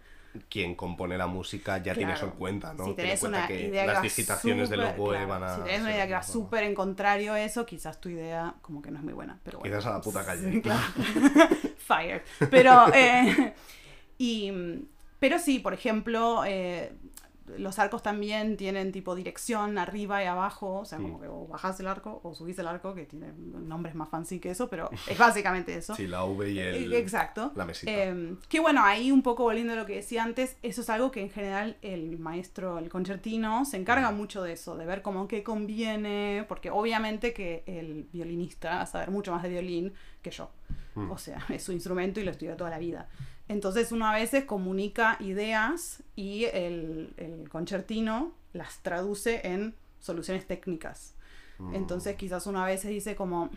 [0.48, 2.40] quien compone la música ya tiene eso en Claro.
[2.40, 2.86] cuenta, ¿no?
[2.86, 5.56] Si tenés una que idea que las va digitaciones del súper- oboe claro, van a.
[5.56, 8.54] Si tenés una idea que va de súper en contrario a eso, quizás tu idea
[8.62, 9.40] como que no es muy buena.
[9.44, 9.76] Pero bueno.
[9.76, 10.52] Quizás a la puta calle.
[10.52, 10.82] Sí, claro.
[11.80, 12.24] Fire.
[12.52, 13.54] Pero, eh,
[14.20, 14.52] y,
[15.20, 16.94] pero sí, por ejemplo, eh,
[17.58, 21.80] los arcos también tienen tipo dirección arriba y abajo, o sea, como que o bajás
[21.80, 25.18] el arco o subís el arco, que tiene nombres más fancy que eso, pero es
[25.18, 25.96] básicamente eso.
[25.96, 26.94] Sí, la V y el.
[26.94, 27.52] Eh, Exacto.
[27.56, 27.92] La mesita.
[27.92, 31.12] Eh, que bueno, ahí un poco volviendo a lo que decía antes, eso es algo
[31.12, 35.28] que en general el maestro, el concertino, se encarga mucho de eso, de ver cómo
[35.28, 40.32] qué conviene, porque obviamente que el violinista va a saber mucho más de violín que
[40.32, 40.52] yo.
[40.96, 41.12] Mm.
[41.12, 43.10] O sea, es su instrumento y lo estudia toda la vida.
[43.50, 51.16] Entonces uno a veces comunica ideas y el, el concertino las traduce en soluciones técnicas.
[51.58, 51.76] Mm.
[51.76, 53.50] Entonces quizás una vez se dice como,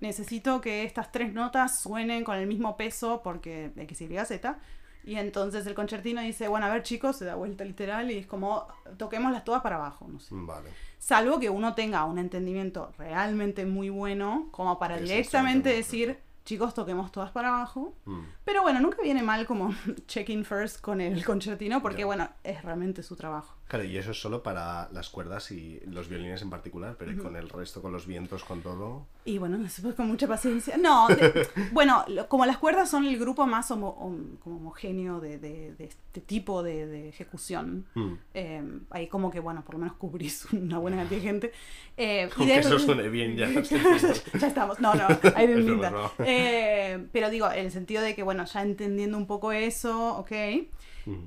[0.00, 4.58] necesito que estas tres notas suenen con el mismo peso porque X, Y, Z.
[5.02, 8.26] Y entonces el concertino dice, bueno, a ver chicos, se da vuelta literal y es
[8.26, 8.66] como,
[8.98, 10.28] toquémoslas todas para abajo, no sé.
[10.32, 10.70] Vale.
[10.98, 17.12] Salvo que uno tenga un entendimiento realmente muy bueno como para directamente decir, chicos, toquemos
[17.12, 17.96] todas para abajo.
[18.04, 18.20] Mm.
[18.44, 19.74] Pero bueno, nunca viene mal como
[20.06, 23.59] check-in first con el concertino porque bueno, es realmente su trabajo.
[23.70, 27.16] Claro, y eso es solo para las cuerdas y los violines en particular, pero y
[27.16, 29.06] con el resto, con los vientos, con todo.
[29.24, 30.76] Y bueno, después con mucha paciencia.
[30.76, 35.38] No, de- bueno, como las cuerdas son el grupo más homo- hom- como homogéneo de,
[35.38, 38.12] de- de este tipo de, ejecución, Mm.
[38.34, 41.52] eh, ahí como que, bueno, por lo menos cubrís una buena cantidad de gente.
[41.96, 43.46] Eh, y de- eso suene bien ya.
[44.40, 44.80] ya estamos.
[44.80, 45.06] No, no,
[45.80, 45.92] that.
[45.92, 46.10] no.
[46.26, 50.32] Eh, pero digo, en el sentido de que, bueno, ya entendiendo un poco eso, ok.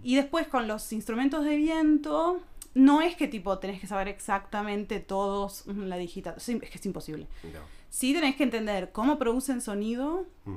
[0.04, 2.40] Y después con los instrumentos de viento,
[2.74, 6.36] no es que tipo tenés que saber exactamente todos la digital.
[6.38, 7.28] Sí, es que es imposible.
[7.44, 7.62] Ya.
[7.90, 10.56] Sí tenés que entender cómo producen sonido, Mm.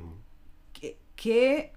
[0.73, 1.73] qué, qué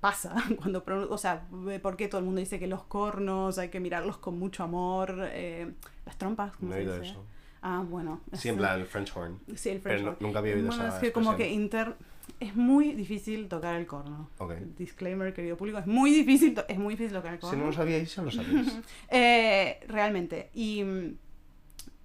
[0.00, 1.46] pasa cuando o sea,
[1.82, 5.28] por qué todo el mundo dice que los cornos hay que mirarlos con mucho amor,
[5.32, 5.72] eh,
[6.06, 7.00] las trompas, ¿cómo No se dice?
[7.10, 7.24] eso.
[7.62, 8.20] Ah, bueno.
[8.32, 9.38] Sí, en es- plan el French horn.
[9.54, 10.18] Sí, el Pero French no- horn.
[10.20, 11.62] nunca había oído Bueno, esa es que como que expresión.
[11.62, 11.96] inter...
[12.38, 14.30] Es muy difícil tocar el corno.
[14.38, 14.52] Ok.
[14.78, 17.58] Disclaimer, querido público, es muy difícil, es muy difícil tocar el Si corno.
[17.58, 18.78] no lo sabíais, ya lo sabéis.
[19.10, 20.50] Eh, realmente.
[20.54, 21.16] Y mm,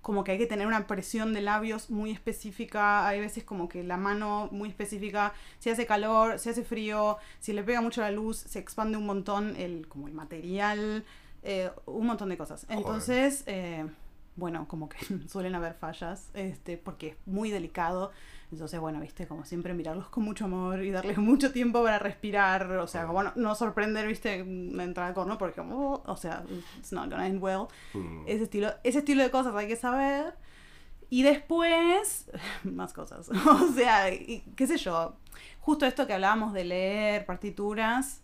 [0.02, 3.08] como que hay que tener una presión de labios muy específica.
[3.08, 5.34] Hay veces como que la mano muy específica.
[5.60, 9.06] Si hace calor, si hace frío, si le pega mucho la luz, se expande un
[9.06, 11.06] montón el, como el material.
[11.44, 12.66] eh, un montón de cosas.
[12.70, 13.86] Entonces, eh,
[14.36, 14.98] bueno, como que
[15.30, 18.12] suelen haber fallas, este, porque es muy delicado.
[18.52, 22.72] Entonces, bueno, viste, como siempre mirarlos con mucho amor y darles mucho tiempo para respirar.
[22.78, 26.44] O sea, como no, no sorprender, viste, una entrada corno, porque como, oh, o sea,
[26.78, 27.68] it's not gonna end well.
[27.94, 28.24] Mm.
[28.28, 30.36] Ese estilo, ese estilo de cosas hay que saber.
[31.10, 32.30] Y después,
[32.64, 33.30] más cosas.
[33.46, 35.16] O sea, y qué sé yo,
[35.60, 38.22] justo esto que hablábamos de leer partituras,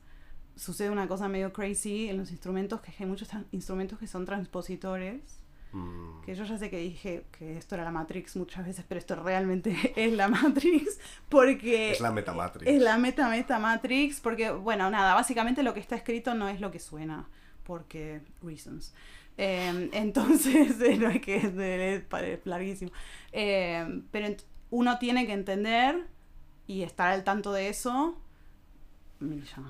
[0.56, 5.41] sucede una cosa medio crazy en los instrumentos, que hay muchos instrumentos que son transpositores.
[5.74, 6.22] Mm.
[6.26, 9.16] Que yo ya sé que dije que esto era la Matrix muchas veces, pero esto
[9.16, 12.70] realmente es la Matrix, porque Es la Metamatrix.
[12.70, 16.60] es la meta meta Matrix, porque, bueno, nada, básicamente lo que está escrito no es
[16.62, 17.28] lo que suena,
[17.64, 18.94] porque reasons.
[19.38, 21.96] Eh, entonces, no es que es, de-
[22.34, 22.92] es larguísimo.
[23.32, 24.28] Eh, pero
[24.72, 26.06] uno tiene que entender
[26.68, 28.18] y estar al tanto de eso.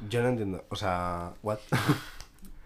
[0.09, 0.63] Yo no entiendo.
[0.69, 1.59] O sea, ¿what?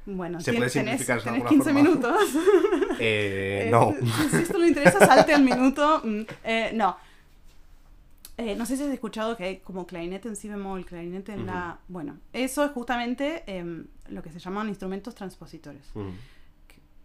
[0.05, 1.81] Bueno, ¿Se puede tenés, simplificar de tenés alguna 15 forma?
[1.81, 2.21] minutos.
[2.99, 3.93] eh, Eh, no.
[4.29, 6.01] Si esto le interesa, salte al minuto.
[6.03, 6.97] Mm, eh, no.
[8.37, 11.45] Eh, no sé si has escuchado que hay como clarinete en si bemol, clarinete en
[11.45, 11.79] la...
[11.87, 15.81] Bueno, eso es justamente em, lo que se llaman instrumentos transpositores.
[15.95, 16.09] Ujú.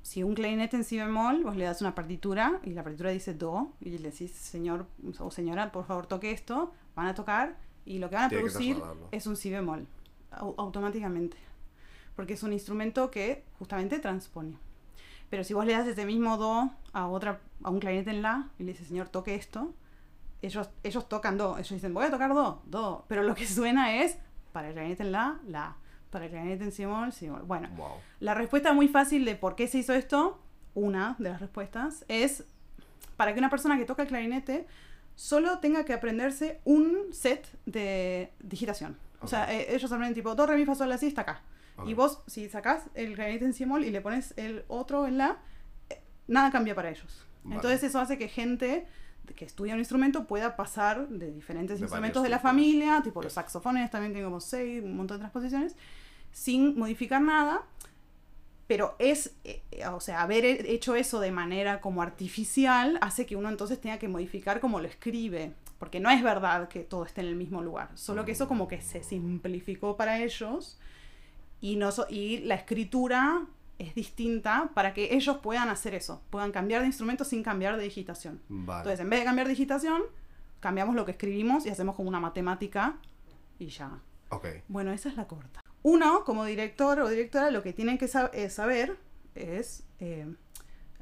[0.02, 3.32] Si un clarinete en si bemol, vos le das una partitura y la partitura dice
[3.32, 4.86] do y le decís, señor
[5.20, 7.54] o señora, por favor toque esto, van a tocar
[7.86, 8.76] y lo que van a Tiene producir
[9.12, 9.86] es un si bemol,
[10.32, 11.36] au- automáticamente.
[12.16, 14.56] Porque es un instrumento que justamente transpone.
[15.30, 18.48] Pero si vos le das ese mismo do a otra a un clarinete en la
[18.58, 19.72] y le dices, señor, toque esto,
[20.42, 21.56] ellos, ellos tocan do.
[21.56, 23.04] Ellos dicen, voy a tocar do, do.
[23.08, 24.18] Pero lo que suena es,
[24.52, 25.76] para el clarinete en la, la.
[26.10, 27.42] Para el clarinete en si bemol, si bemol.
[27.42, 27.92] Bueno, Wow.
[28.18, 30.40] la respuesta muy fácil de por qué se hizo esto,
[30.74, 32.44] una de las respuestas, es
[33.16, 34.66] para que una persona que toca el clarinete
[35.14, 38.96] solo tenga que aprenderse un set de digitación.
[39.20, 41.42] O sea, eh, ellos aprenden tipo do, re, mi, fa, sol, la, si, está acá.
[41.86, 45.18] Y vos, si sacás el clarinete en si bemol y le pones el otro en
[45.18, 45.38] la,
[45.88, 47.26] eh, nada cambia para ellos.
[47.44, 47.56] Vale.
[47.56, 48.86] Entonces eso hace que gente
[49.36, 52.50] que estudia un instrumento pueda pasar de diferentes De instrumentos de la tipos.
[52.50, 55.76] familia, tipo los saxofones también tienen como seis, un montón de transposiciones,
[56.32, 57.62] sin modificar nada.
[58.66, 63.26] Pero es, eh, eh, o sea, haber he- hecho eso de manera como artificial hace
[63.26, 65.52] que uno entonces tenga que modificar como lo escribe.
[65.78, 67.90] Porque no es verdad que todo esté en el mismo lugar.
[67.94, 70.78] Solo que eso como que se simplificó para ellos
[71.60, 73.46] y, no so- y la escritura
[73.78, 76.22] es distinta para que ellos puedan hacer eso.
[76.30, 78.40] Puedan cambiar de instrumento sin cambiar de digitación.
[78.48, 78.80] Vale.
[78.80, 80.02] Entonces, en vez de cambiar de digitación,
[80.60, 82.98] cambiamos lo que escribimos y hacemos como una matemática
[83.58, 84.00] y ya.
[84.30, 84.46] ok.
[84.68, 85.60] Bueno, esa es la corta.
[85.82, 88.98] Uno, como director o directora, lo que tienen que sab- eh, saber
[89.34, 90.26] es, eh,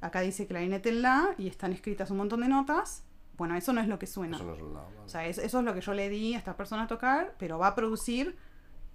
[0.01, 3.03] acá dice clarinete en la y están escritas un montón de notas.
[3.37, 4.37] Bueno, eso no es lo que suena.
[4.37, 4.87] Eso no es un lado.
[4.87, 5.01] vale.
[5.01, 7.35] O sea, es- eso es lo que yo le di a esta persona a tocar,
[7.39, 8.37] pero va a producir,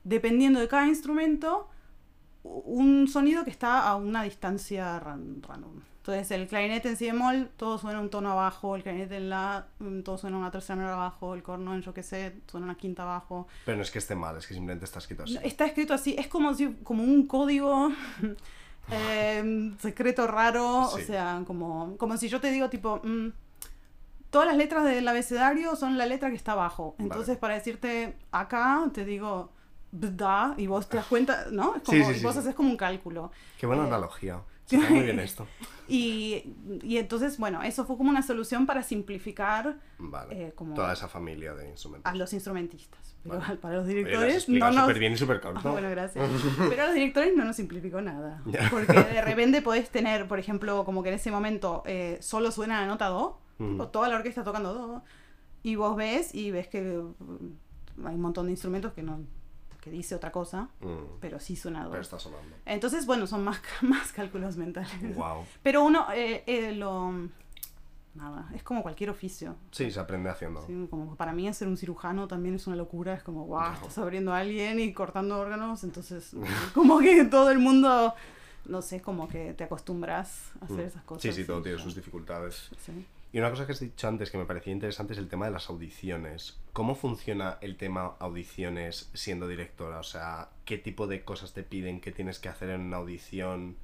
[0.04, 1.70] dependiendo de cada instrumento,
[2.44, 5.82] un sonido que está a una distancia ran- random.
[5.98, 9.68] Entonces, el clarinete en si bemol, todo suena un tono abajo, el clarinete en la,
[9.80, 12.76] mm, todo suena una tercera menor abajo, el corno en yo qué sé, suena una
[12.76, 13.48] quinta abajo.
[13.66, 15.40] Pero no es que esté mal, es que simplemente está escrito así.
[15.42, 17.90] Está escrito así, es como si como un código
[18.92, 23.30] eh, secreto raro, o sea, como, como si yo te digo tipo, mm,
[24.30, 26.96] todas las letras del abecedario son la letra que está abajo.
[27.00, 27.40] Entonces, Vale.
[27.40, 29.52] para decirte acá, te digo
[29.94, 31.76] bda y vos te das cuenta, ¿no?
[31.76, 32.40] Es Sí, como, sí, y sí, vos sí.
[32.40, 33.32] haces como un cálculo.
[33.60, 34.42] Qué buena Eh, analogía.
[34.74, 35.46] Está muy bien esto.
[35.88, 40.48] Y, y entonces, bueno, eso fue como una solución para simplificar Vale.
[40.48, 42.12] eh, como Toda esa familia de instrumentos.
[42.12, 43.16] a los instrumentistas.
[43.24, 43.58] Pero Vale.
[43.58, 44.82] para los Oye, directores no explicado nos...
[44.84, 45.72] súper bien y súper Ah, corto.
[45.74, 46.26] bueno, gracias.
[46.70, 48.42] Pero a los directores no nos simplificó nada.
[48.46, 48.68] Ya.
[48.72, 52.82] Porque de repente podés tener, por ejemplo, como que en ese momento eh, solo suena
[52.82, 53.72] la nota do, Ujú.
[53.72, 55.04] tipo, toda la orquesta tocando do,
[55.62, 59.20] y vos ves y ves que mm, hay un montón de instrumentos que no
[59.84, 62.56] que dice otra cosa, Mm, pero sí suena pero está sonando.
[62.66, 65.16] Entonces, bueno, son más, más cálculos mentales.
[65.16, 65.44] Wow.
[65.62, 67.12] Pero uno eh, eh, lo...
[68.16, 69.56] Nada, es como cualquier oficio.
[69.72, 70.64] Sí, se aprende haciendo.
[70.68, 73.74] Sí, como para mí ser un cirujano también es una locura, es como, wow, No.
[73.74, 76.32] estás abriendo a alguien y cortando órganos, entonces
[76.76, 78.14] como que todo el mundo,
[78.66, 80.88] no sé, como que te acostumbras a hacer Mm.
[80.88, 81.24] esas cosas.
[81.24, 82.70] Sí, sí, todo tiene sus dificultades.
[82.86, 83.06] Sí.
[83.34, 85.52] Y una cosa que has dicho antes que me parecía interesante es el tema de
[85.52, 86.60] las audiciones.
[86.72, 89.98] ¿Cómo funciona el tema audiciones siendo directora?
[89.98, 92.00] O sea, ¿qué tipo de cosas te piden?
[92.00, 93.76] ¿Qué tienes que hacer en una audición?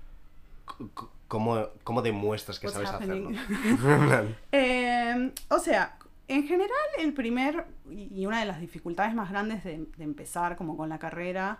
[1.28, 3.36] ¿Cómo, cómo demuestras que What's sabes happening?
[3.36, 4.36] hacerlo?
[4.52, 9.64] Eh, o sea, en general el primer y y una de las dificultades más grandes
[9.64, 11.58] de, de empezar como con la carrera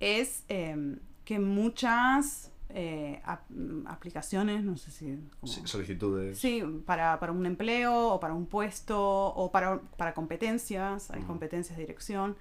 [0.00, 5.18] es eh, que muchas eh, ap- mm, aplicaciones, no sé si...
[5.40, 6.38] como- Sí, solicitudes.
[6.38, 11.76] Sí, para, para un empleo o para un puesto o para, para competencias, hay competencias
[11.76, 12.36] de dirección.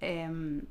[0.00, 0.62] em,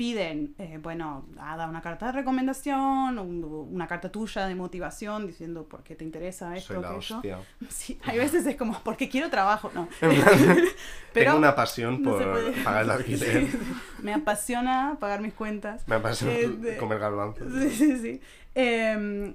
[0.00, 5.64] piden, eh, bueno, da una carta de recomendación, un- una carta tuya de motivación diciendo
[5.68, 7.38] por qué te interesa esto Soy la hostia.
[7.68, 9.88] Sí, hay veces es como, porque quiero trabajo, no.
[11.12, 12.24] Tengo una pasión por
[12.64, 13.46] pagar el alquiler.
[13.50, 13.58] Sí,
[14.02, 15.86] me apasiona pagar mis cuentas.
[15.86, 17.52] Me apasiona Eh, comer garbanzos.
[17.52, 18.20] Sí, sí, sí.
[18.54, 19.34] Em,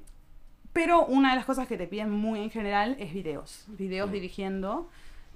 [0.74, 3.66] pero una de las cosas que te piden muy en general es videos.
[3.68, 4.14] Videos Mm.
[4.14, 4.90] dirigiendo.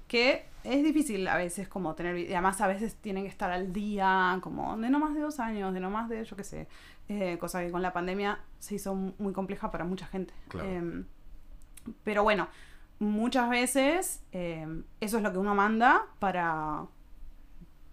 [0.08, 2.18] Que es difícil a veces como tener...
[2.18, 5.40] y Además a veces tienen que estar al día, como de no más de dos
[5.40, 6.68] años, de no más de, yo qué sé.
[7.08, 10.32] eh, cosa que con la pandemia se hizo muy compleja para mucha gente.
[10.48, 10.68] Claro.
[10.68, 11.06] Em,
[12.04, 12.48] pero bueno,
[12.98, 16.84] muchas veces em, eso es lo que uno manda para,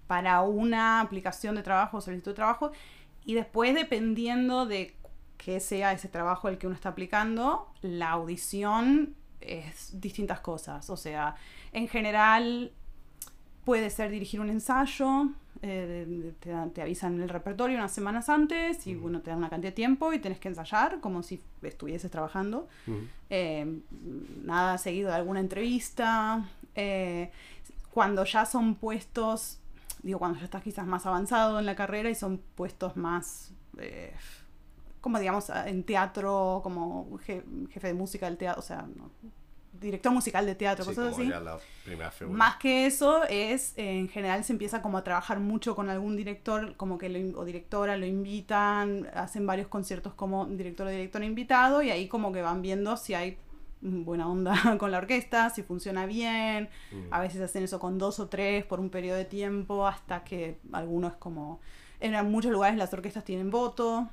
[0.07, 2.71] para una aplicación de trabajo o solicitud de trabajo.
[3.25, 4.95] Y después, dependiendo de
[5.37, 10.89] qué sea ese trabajo el que uno está aplicando, la audición es distintas cosas.
[10.89, 11.35] O sea,
[11.71, 12.71] en general
[13.65, 15.29] puede ser dirigir un ensayo,
[15.61, 19.71] eh, te, te avisan el repertorio unas semanas antes y bueno, te dan una cantidad
[19.71, 22.67] de tiempo y tenés que ensayar como si estuvieses trabajando.
[23.29, 23.79] Eh,
[24.43, 26.45] nada seguido de alguna entrevista.
[26.75, 27.31] Eh,
[27.91, 29.59] cuando ya son puestos,
[30.03, 33.51] digo, cuando ya estás quizás más avanzado en la carrera y son puestos más,
[35.07, 39.09] como digamos, en teatro, como je- jefe de música del teatro, o sea, no,
[39.79, 41.43] director musical de teatro, Sí, cosas como así.
[41.45, 42.35] la primera figura.
[42.37, 46.75] Más que eso es, en general se empieza como a trabajar mucho con algún director,
[46.77, 51.81] como que lo, o directora lo invitan, hacen varios conciertos como director o directora invitado
[51.83, 53.37] y ahí como que van viendo si hay
[53.81, 57.13] buena onda con la orquesta, si funciona bien, Mm.
[57.13, 60.57] a veces hacen eso con dos o tres por un periodo de tiempo hasta que
[60.73, 61.59] algunos como,
[61.99, 64.09] en muchos lugares las orquestas tienen voto.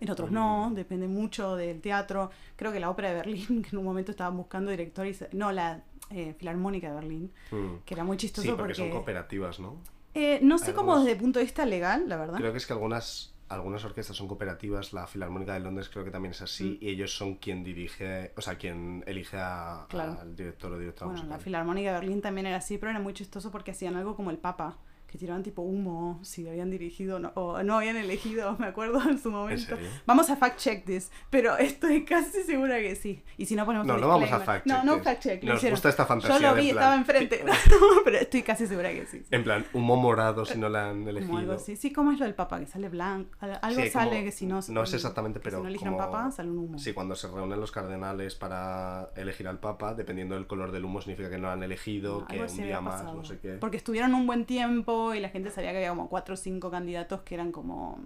[0.00, 2.30] En otros no, depende mucho del teatro.
[2.56, 5.28] Creo que la ópera de Berlín, que en un momento estaban buscando director y se-
[5.32, 7.84] no, la eh, Filarmónica de Berlín, Mm.
[7.84, 8.74] que era muy chistoso Sí, porque, porque...
[8.74, 9.76] son cooperativas, ¿no?
[10.14, 12.36] Eh, no sé cómo desde el punto de vista legal, la verdad.
[12.38, 16.10] Creo que es que algunas, algunas orquestas son cooperativas, la Filarmónica de Londres creo que
[16.10, 16.84] también es así, Mm.
[16.84, 20.18] y ellos son quien dirige, o sea, quien elige a- Claro.
[20.20, 21.38] al director o directora Bueno, la.
[21.38, 24.38] Filarmónica de Berlín también era así, pero era muy chistoso porque hacían algo como el
[24.38, 24.78] Papa,
[25.10, 29.18] que tiraban tipo humo si habían dirigido no- o no habían elegido, me acuerdo en
[29.18, 29.76] su ¿En momento.
[30.06, 33.22] Vamos a fact check this, pero estoy casi segura que sí.
[33.36, 35.04] Y si no ponemos No, no vamos a fact No, check no this.
[35.04, 35.42] fact check.
[35.42, 35.74] Nos hicieron.
[35.74, 37.44] gusta esta fantasía Yo lo vi, en plan- estaba enfrente.
[38.04, 39.22] pero estoy casi segura que sí.
[39.30, 41.26] En plan, humo morado si no la han elegido.
[41.28, 41.74] Como algo así.
[41.76, 43.30] Sí, como es lo del Papa, que sale blanco.
[43.40, 44.60] Algo Sí, sale que si no...
[44.68, 46.78] no sé exactamente, pero Si no eligen como- Papa, sale un humo.
[46.78, 51.00] Sí, cuando se reúnen los cardenales para elegir al Papa, dependiendo del color del humo,
[51.00, 53.16] significa que no lo han elegido, No, que un día más, pasado.
[53.16, 53.54] no sé qué.
[53.54, 56.70] Porque estuvieron un buen tiempo y la gente sabía que había como cuatro o cinco
[56.70, 57.98] candidatos que eran como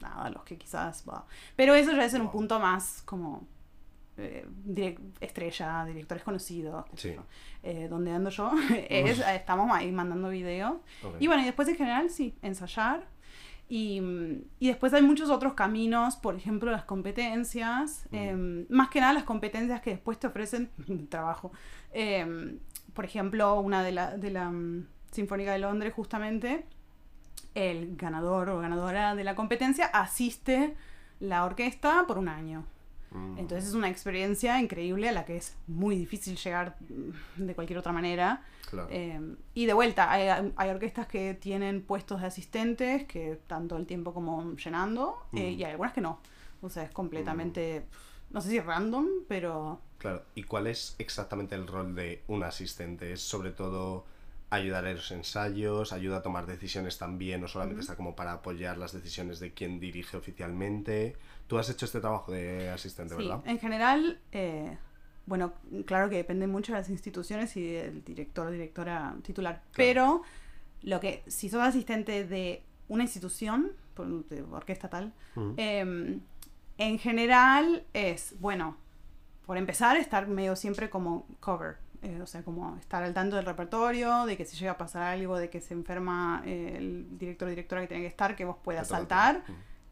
[0.00, 1.26] nada, los que quizás va.
[1.56, 3.46] Pero eso ya es en un punto más como
[4.16, 6.84] eh, direc- estrella, directores conocidos.
[6.96, 7.14] Sí.
[7.62, 8.50] Eh, donde ando yo,
[8.88, 10.76] es, estamos ahí mandando videos.
[11.18, 13.06] Y bueno, y después en general sí, ensayar.
[13.66, 19.00] Y, mm, y después hay muchos otros caminos, por ejemplo, las competencias, em, más que
[19.00, 20.68] nada las competencias que después te ofrecen
[21.08, 21.50] trabajo.
[21.92, 22.58] Em,
[22.92, 26.64] por ejemplo, una de la, de la mm, Sinfónica de Londres, justamente,
[27.54, 30.74] el ganador o ganadora de la competencia asiste
[31.20, 32.64] la orquesta por un año.
[33.12, 33.38] Mm.
[33.38, 37.78] Entonces es una experiencia increíble a la que es muy difícil llegar mm, de cualquier
[37.78, 38.42] otra manera.
[38.68, 38.88] Claro.
[38.90, 39.20] Eh,
[39.54, 44.12] y de vuelta, hay, hay orquestas que tienen puestos de asistentes que todo el tiempo
[44.12, 45.60] como llenando eh, Mm.
[45.60, 46.18] y hay algunas que no.
[46.60, 47.84] O sea, es completamente,
[48.30, 53.12] no sé si random, pero Claro, ¿y cuál es exactamente el rol de un asistente?
[53.12, 54.04] ¿Es sobre todo
[54.54, 58.78] ayudar a los ensayos, ayuda a tomar decisiones también, o solamente está como para apoyar
[58.78, 61.16] las decisiones de quien dirige oficialmente?
[61.46, 63.42] Tú has hecho este trabajo de asistente, sí, ¿verdad?
[63.46, 64.76] en general, eh,
[65.26, 65.52] bueno,
[65.86, 70.22] claro que depende mucho de las instituciones y del director o directora titular, pero
[70.82, 73.72] lo que, si sos asistente de una institución,
[74.28, 75.12] de orquesta tal.
[75.56, 76.18] Eh,
[76.78, 78.76] en general es, bueno,
[79.46, 81.76] por empezar, estar medio siempre como cover.
[82.04, 85.02] Eh, o sea, como estar al tanto del repertorio, de que si llega a pasar
[85.02, 88.44] algo, de que se enferma eh, el director o directora que tiene que estar, que
[88.44, 89.42] vos puedas saltar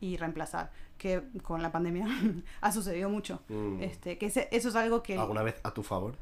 [0.01, 0.71] y reemplazar.
[0.99, 2.07] Que con la pandemia
[2.61, 3.43] ha sucedido mucho.
[3.49, 3.83] Mm.
[3.83, 5.19] Este, que ese- eso es algo que...
[5.19, 6.17] ¿Alguna vez a tu favor?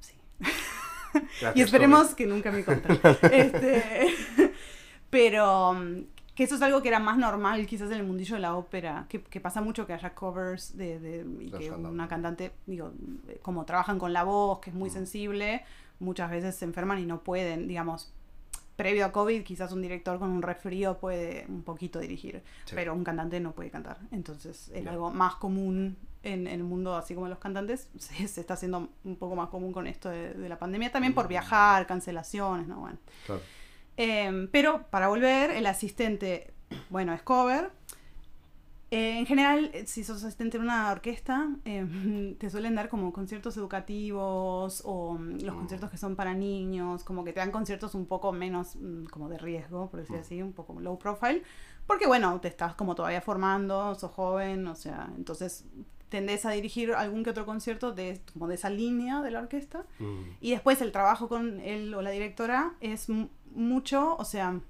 [0.00, 0.14] Sí.
[1.12, 2.98] Gracias, y esperemos que nunca me conten.
[3.32, 4.14] este,
[5.10, 8.40] pero mm, que eso es algo que era más normal quizás en el mundillo de
[8.40, 12.52] la ópera, que, que pasa mucho que haya covers de, de- y que una cantante,
[12.66, 12.92] digo,
[13.28, 14.92] eh, como trabajan con la voz, que es muy Mm.
[14.92, 15.64] sensible,
[16.00, 18.12] muchas veces se enferman y no pueden, digamos,
[18.76, 22.74] previo a COVID quizás un director con un resfrío puede un poquito dirigir, Sí.
[22.74, 23.98] pero un cantante no puede cantar.
[24.10, 28.54] Entonces es algo más común en el mundo, así como los cantantes, se, se está
[28.54, 31.28] haciendo un poco más común con esto de, de la pandemia, también por Mm.
[31.28, 32.80] viajar, cancelaciones, ¿no?
[32.80, 32.96] Bueno.
[33.26, 33.42] Claro.
[33.96, 36.52] Em, pero para volver, el asistente,
[36.90, 37.70] bueno, es cover.
[38.90, 43.56] Eh, en general, si sos asistente en una orquesta, em, te suelen dar como conciertos
[43.56, 45.58] educativos o mm, los Mm.
[45.58, 49.28] conciertos que son para niños, como que te dan conciertos un poco menos mm, como
[49.30, 51.42] de riesgo, por decir así, un poco low profile,
[51.86, 55.64] porque bueno, te estás como todavía formando, sos joven, o sea, entonces
[56.12, 59.84] tendés a dirigir algún que otro concierto de, como de esa línea de la orquesta.
[59.98, 60.20] Mm.
[60.40, 64.60] Y después el trabajo con él o la directora es mu- mucho, o sea,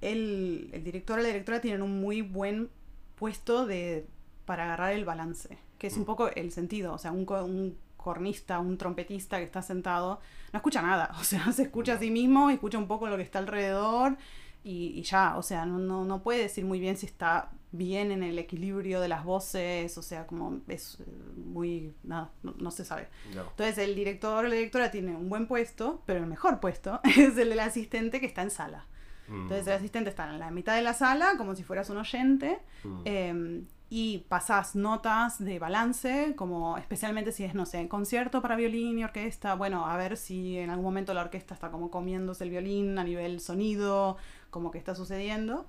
[0.00, 2.68] el, el director o la directora tienen un muy buen
[3.16, 4.06] puesto de,
[4.44, 6.06] para agarrar el balance, que es un Mm.
[6.06, 10.20] poco el sentido, o sea, un, un cornista, un trompetista que está sentado,
[10.52, 13.22] no escucha nada, o sea, se escucha a sí mismo, escucha un poco lo que
[13.22, 14.16] está alrededor
[14.64, 18.10] y, y ya, o sea, no, no, no puede decir muy bien si está bien
[18.12, 21.04] en el equilibrio de las voces, o sea, como es eh,
[21.36, 23.08] muy, nada, no, no se sabe.
[23.34, 23.42] Ya.
[23.42, 27.36] Entonces el director o la directora tiene un buen puesto, pero el mejor puesto es
[27.36, 28.86] el del asistente que está en sala.
[29.28, 29.42] Mm.
[29.42, 32.58] Entonces el asistente está en la mitad de la sala, como si fueras un oyente,
[32.84, 33.02] Mm.
[33.04, 38.98] eh, y pasás notas de balance, como especialmente si es, no sé, concierto para violín
[38.98, 42.50] y orquesta, bueno, a ver si en algún momento la orquesta está como comiéndose el
[42.50, 44.16] violín a nivel sonido,
[44.50, 45.66] como que está sucediendo.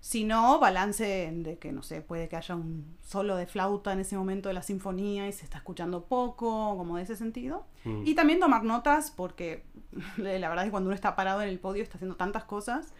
[0.00, 4.00] Si no, balance de que, no sé, puede que haya un solo de flauta en
[4.00, 7.66] ese momento de la sinfonía y se está escuchando poco, como de ese sentido.
[7.84, 8.06] Mm.
[8.06, 9.64] Y también tomar notas porque
[10.16, 12.92] la verdad es que cuando uno está parado en el podio está haciendo tantas cosas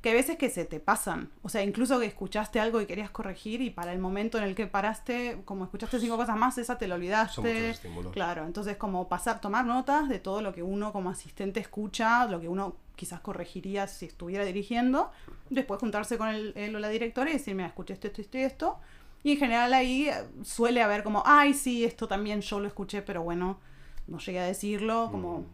[0.00, 1.30] que hay veces que se te pasan.
[1.42, 4.54] O sea, incluso que escuchaste algo y querías corregir y para el momento en el
[4.54, 7.74] que paraste, como escuchaste cinco cosas más, esa te la olvidaste.
[7.74, 8.12] Son.
[8.12, 12.40] Claro, entonces como pasar, tomar notas de todo lo que uno como asistente escucha, lo
[12.40, 15.10] que uno quizás corregiría si estuviera dirigiendo,
[15.50, 18.38] después juntarse con el, él o la directora y decir, mira, escuché esto, esto, esto
[18.38, 18.78] y esto.
[19.24, 23.02] Y en general ahí eh, suele haber como, ay, sí, esto también yo lo escuché,
[23.02, 23.58] pero bueno,
[24.06, 25.46] no llegué a decirlo, como,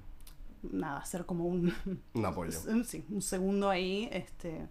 [0.63, 1.73] nada, hacer como un,
[2.13, 2.53] Un apoyo.
[2.85, 4.69] sí, un segundo ahí, este,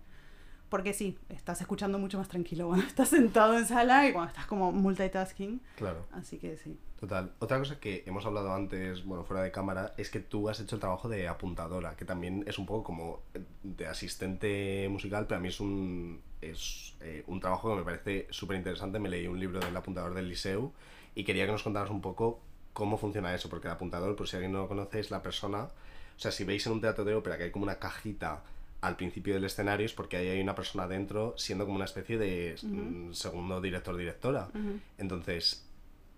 [0.69, 4.45] porque sí, estás escuchando mucho más tranquilo cuando estás sentado en sala y cuando estás
[4.47, 6.05] como multitasking, Claro.
[6.11, 6.77] así que sí.
[6.99, 7.31] Total.
[7.39, 10.75] Otra cosa que hemos hablado antes, bueno, fuera de cámara, es que tú has hecho
[10.75, 13.21] el trabajo de apuntadora, que también es un poco como
[13.63, 18.27] de asistente musical, pero a mí es un, es, eh, un trabajo que me parece
[18.31, 18.97] súper interesante.
[18.97, 20.71] Me leí un libro del apuntador del Liceu
[21.13, 22.39] y quería que nos contaras un poco
[22.73, 25.63] cómo funciona eso, porque el apuntador, por si alguien no lo conoce, es la persona,
[25.65, 28.43] o sea, si veis en un teatro de ópera que hay como una cajita
[28.81, 32.17] al principio del escenario es porque ahí hay una persona dentro siendo como una especie
[32.17, 34.49] de mm, segundo director-directora.
[34.97, 35.67] Entonces,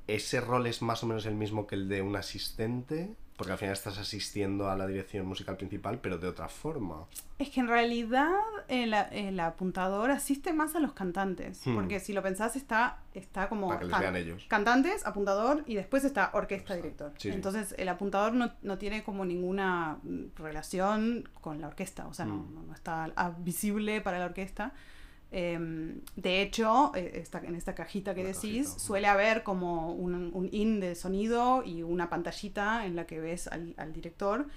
[0.08, 3.16] ¿ese rol es más o menos el mismo que el de un asistente?
[3.40, 7.06] Porque al final estás asistiendo a la dirección musical principal, pero de otra forma.
[7.38, 8.30] Es que en realidad
[8.68, 11.74] el, el apuntador asiste más a los cantantes, Hmm.
[11.76, 13.70] porque si lo pensás está, está como...
[13.70, 14.46] Para que les vean ellos.
[14.50, 17.14] Cantantes, apuntador y después está orquesta director.
[17.18, 17.34] Sí, sí.
[17.36, 20.00] Entonces el apuntador no, no tiene como ninguna
[20.36, 22.54] relación con la orquesta, o sea, no, Mm.
[22.56, 24.74] no- no está visible para la orquesta.
[25.32, 29.94] Em, de hecho, eh, esta- en esta cajita que La decís, cajita, suele haber como
[29.94, 34.48] un, un in de sonido y una pantallita en la que ves al, al director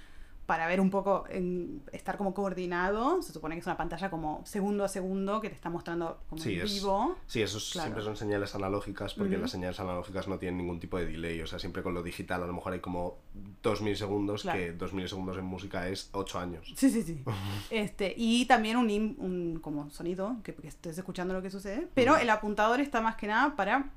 [0.45, 3.21] para ver un poco, en- estar como coordinado.
[3.21, 6.41] Se supone que es una pantalla como segundo a segundo que te está mostrando como
[6.41, 7.15] Sí, en es- vivo.
[7.27, 7.85] Sí, esos Claro.
[7.87, 11.39] siempre son señales analógicas, porque las señales analógicas no tienen ningún tipo de delay.
[11.41, 13.19] O sea, siempre con lo digital a lo mejor hay como
[13.61, 14.59] dos milisegundos, Claro.
[14.59, 16.73] que dos milisegundos en música es ocho años.
[16.75, 17.23] Sí, sí, sí.
[17.69, 21.87] Este, y también un, como sonido, que, que estés escuchando lo que sucede.
[21.93, 23.91] Pero el apuntador está más que nada para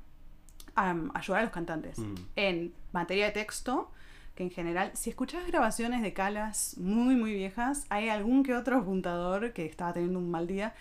[0.75, 1.99] ayudar a los cantantes.
[1.99, 2.15] Mm.
[2.35, 3.91] En materia de texto,
[4.37, 8.77] que en general, si escuchas grabaciones de calas muy, muy viejas, hay algún que otro
[8.77, 10.75] apuntador que estaba teniendo un mal día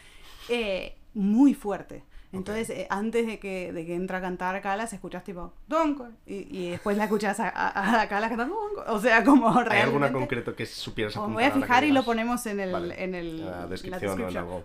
[0.51, 2.05] eh, muy fuerte.
[2.33, 6.47] Entonces, eh, antes de que, de que entra a cantar Calas, escuchas tipo, Donko, y,
[6.57, 8.85] y después la escuchas a, a, a Calas cantar Donko.
[8.89, 9.83] O sea, como ¿Hay realmente...
[9.83, 11.53] alguna concreto que supieras O me apuntar?
[11.53, 14.17] voy a fijar y lo ponemos en el, Vale, en el la descripción.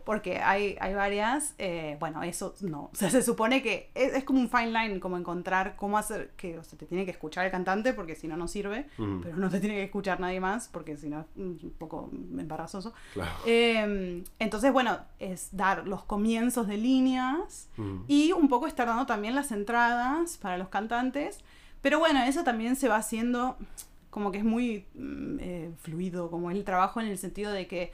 [0.06, 2.90] Porque hay, hay varias, eh, bueno, eso no.
[2.92, 6.32] O sea, se supone que es, es como un fine line, como encontrar cómo hacer,
[6.38, 9.38] que o sea, te tiene que escuchar el cantante porque si no, no sirve, pero
[9.38, 12.94] no te tiene que escuchar nadie más porque si no es un poco embarazoso.
[13.14, 13.32] Claro.
[13.46, 18.04] Eh, entonces, bueno, es dar los comienzos de líneas Ujú.
[18.08, 21.40] y un poco estar dando también las entradas para los cantantes.
[21.82, 23.58] Pero bueno, eso también se va haciendo
[24.12, 27.92] como que es muy mm, eh, fluido, como el trabajo en el sentido de que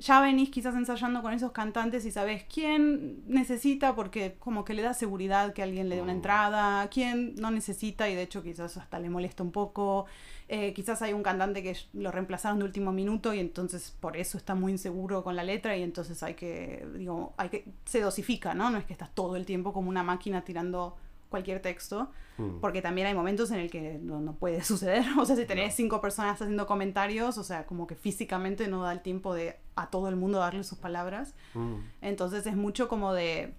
[0.00, 4.80] ya venís quizás ensayando con esos cantantes y sabes quién necesita porque como que le
[4.82, 6.16] da seguridad que alguien le dé una Mm.
[6.16, 10.06] entrada, quién no necesita y de hecho quizás hasta le molesta un poco.
[10.48, 14.36] Eh, quizás hay un cantante que lo reemplazaron de último minuto y entonces por eso
[14.38, 18.54] está muy inseguro con la letra y entonces hay que, digo, hay que, se dosifica,
[18.54, 18.70] ¿no?
[18.70, 20.96] No es que estás todo el tiempo como una máquina tirando
[21.30, 22.60] cualquier texto, Mm.
[22.60, 25.04] porque también hay momentos en el que no, no puede suceder.
[25.18, 25.76] O sea, si tenés No.
[25.76, 29.88] cinco personas haciendo comentarios, o sea, como que físicamente no da el tiempo de a
[29.90, 31.34] todo el mundo darle sus palabras.
[31.54, 31.76] Mm.
[32.02, 33.54] Entonces es mucho como de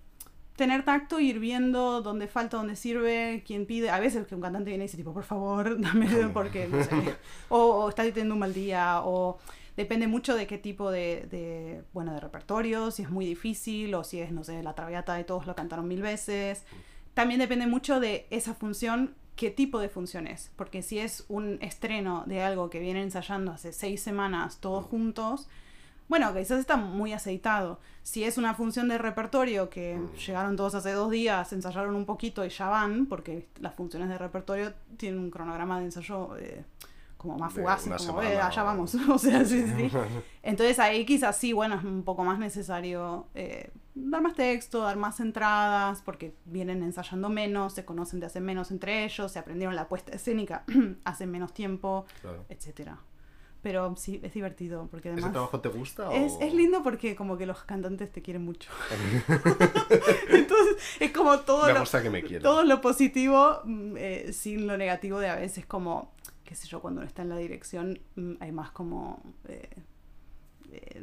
[0.55, 3.89] tener tacto, ir viendo dónde falta, dónde sirve, quién pide.
[3.89, 6.91] A veces que un cantante viene y dice, tipo, por favor, dame porque no sé.
[7.49, 9.37] o, o está teniendo un mal día, o
[9.77, 14.03] depende mucho de qué tipo de, de, bueno, de repertorio, si es muy difícil, o
[14.03, 16.65] si es, no sé, la traviata de todos lo cantaron mil veces.
[17.13, 20.51] También depende mucho de esa función, qué tipo de función es.
[20.55, 25.47] Porque si es un estreno de algo que vienen ensayando hace seis semanas todos juntos,
[26.11, 27.79] bueno, quizás está muy aceitado.
[28.03, 29.97] Si es una función de repertorio que
[30.27, 34.17] llegaron todos hace dos días, ensayaron un poquito y ya van, porque las funciones de
[34.17, 36.65] repertorio tienen un cronograma de ensayo eh,
[37.15, 38.93] como más fugaz, como eh, allá vamos.
[39.09, 39.89] o sea, sí, sí.
[40.43, 44.95] Entonces ahí quizás sí, bueno, es un poco más necesario eh, dar más texto, dar
[44.97, 49.75] más entradas, porque vienen ensayando menos, se conocen de hace menos entre ellos, se aprendieron
[49.75, 50.63] la puesta escénica
[51.03, 52.45] hace menos tiempo, Claro.
[52.49, 52.97] etcétera.
[53.61, 55.33] pero sí, es divertido, porque ¿Ese además...
[55.33, 56.11] trabajo te gusta?
[56.13, 58.71] Es, o- es lindo porque como que los cantantes te quieren mucho.
[60.29, 64.77] Entonces es como todo Me lo, que me todo lo positivo mm, eh, sin lo
[64.77, 66.11] negativo de a veces como,
[66.43, 69.21] qué sé yo, cuando uno está en la dirección mm, hay más como...
[69.47, 69.69] eh,
[70.71, 71.01] eh,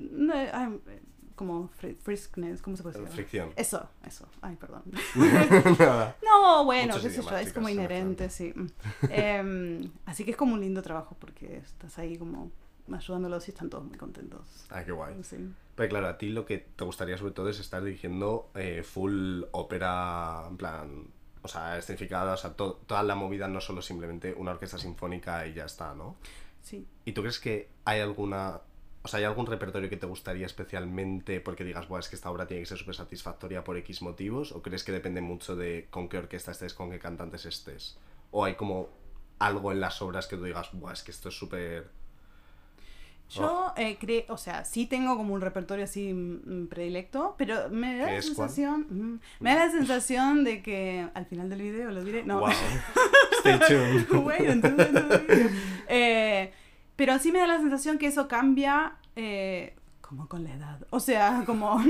[1.39, 3.15] como fri- friskness, ¿cómo se puede decir?
[3.15, 3.51] Fricción.
[3.57, 4.29] Eso, eso.
[4.43, 4.83] Ay, perdón.
[6.23, 8.53] No, bueno, qué sé yo, idiomas, es como inherente, sí.
[8.55, 8.67] Mm.
[9.11, 12.51] Em, así que es como un lindo trabajo porque estás ahí como
[12.93, 14.67] ayudándolos y están todos muy contentos.
[14.71, 15.17] Ah, qué guay.
[15.23, 15.37] Sí.
[15.75, 19.43] Pero claro, a ti lo que te gustaría sobre todo es estar dirigiendo eh, full
[19.53, 21.07] ópera, en plan,
[21.43, 25.47] o sea, escenificada, o sea, to- toda la movida, no solo simplemente una orquesta sinfónica
[25.47, 26.17] y ya está, ¿no?
[26.63, 26.87] Sí.
[27.05, 28.61] ¿Y tú crees que hay alguna,
[29.03, 32.31] o sea, hay algún repertorio que te gustaría especialmente porque digas, Buah, es que esta
[32.31, 34.53] obra tiene que ser súper satisfactoria por X motivos?
[34.53, 37.99] ¿O crees que depende mucho de con qué orquesta estés, con qué cantantes estés?
[38.31, 38.89] ¿O hay como
[39.39, 41.91] algo en las obras que tú digas, Buah, es que esto es súper...
[43.31, 47.99] Yo eh, creo, o sea, sí tengo como un repertorio así mm, predilecto, pero me
[47.99, 51.91] da ¿Qué la sensación, mm, me da la sensación de que al final del video
[51.91, 52.51] lo diré, no, Wow.
[53.41, 54.11] Stay tuned.
[54.25, 54.65] Wait.
[55.91, 56.53] Eh,
[56.99, 60.81] pero sí me da la sensación que eso cambia eh, como con la edad.
[60.91, 61.81] O sea, como...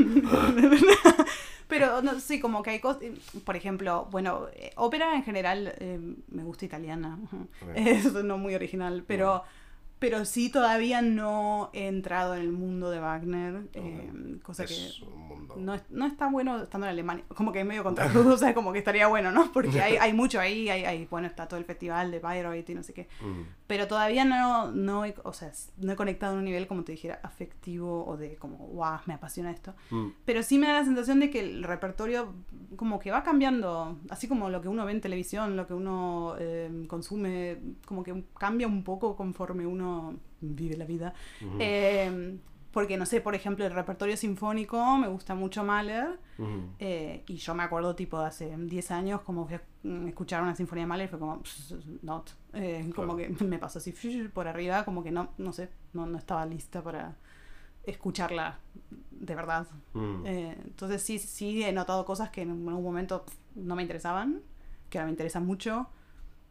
[1.66, 3.04] pero no, sí, como que hay cosas...
[3.42, 5.98] Por ejemplo, bueno, eh, ópera en general eh,
[6.28, 7.18] me gusta italiana.
[7.74, 9.44] Es no muy original, pero...
[9.98, 15.00] Pero sí todavía no he entrado en el mundo de Wagner, eh, cosa que es
[15.00, 15.56] un mundo.
[15.58, 17.24] no, es- no está bueno estando en Alemania.
[17.34, 17.82] Como que es medio
[18.38, 19.50] sea, como que estaría bueno, ¿no?
[19.52, 22.74] Porque hay, hay mucho ahí, hay, hay, bueno, está todo el festival de Bayreuth y
[22.74, 23.08] no sé qué.
[23.20, 23.42] Mm.
[23.66, 26.92] Pero todavía no, no, he, o sea, no he conectado en un nivel, como te
[26.92, 29.74] dijera, afectivo o de como, wow, me apasiona esto.
[29.90, 30.08] Mm.
[30.24, 32.32] Pero sí me da la sensación de que el repertorio
[32.76, 36.36] como que va cambiando, así como lo que uno ve en televisión, lo que uno
[36.38, 39.87] eh, consume, como que cambia un poco conforme uno
[40.40, 41.14] vive la vida.
[41.58, 42.38] Eh,
[42.72, 46.18] porque, no sé, por ejemplo, el repertorio sinfónico me gusta mucho Mahler.
[46.78, 49.62] Eh, y yo me acuerdo, tipo, hace 10 años, como fui a
[50.08, 52.30] escuchar una sinfonía de Mahler fue como, "Pss, not.
[52.52, 53.34] Eh, como Claro.
[53.38, 53.92] que me pasó así
[54.32, 57.16] por arriba, como que no, no sé, no, no estaba lista para
[57.84, 58.58] escucharla
[59.10, 59.66] de verdad.
[59.94, 60.26] Mm.
[60.26, 63.24] Eh, entonces sí, sí he notado cosas que en algún momento
[63.54, 64.42] no me interesaban,
[64.90, 65.88] que ahora me interesan mucho.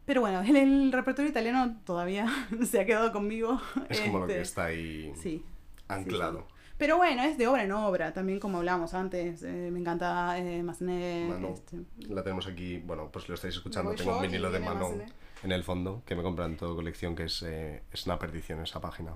[0.08, 2.26] Pero bueno, el, el repertorio italiano todavía
[2.64, 3.60] se ha quedado conmigo.
[3.90, 5.44] Es como lo que Este, está ahí Sí.
[5.86, 6.48] anclado.
[6.78, 9.42] Pero bueno, es de obra en obra, también como hablábamos antes.
[9.42, 11.76] eh, me encanta eh, Massenet, este,
[12.08, 13.90] La tenemos aquí, bueno, pues lo estáis escuchando.
[13.90, 15.12] voy Tengo un vinilo de viene mano Massenet.
[15.42, 18.60] en el fondo que me compran en todo colección, que es, eh, es una perdición
[18.62, 19.14] esa página.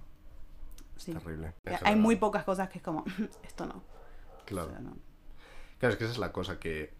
[0.97, 1.13] sí.
[1.15, 1.55] Terrible.
[1.65, 1.97] Hay general.
[2.01, 3.05] muy pocas cosas que es como,
[3.45, 3.83] esto no.
[4.45, 4.67] Claro.
[4.69, 4.97] O sea, no.
[5.79, 6.93] Claro, es que esa es la cosa que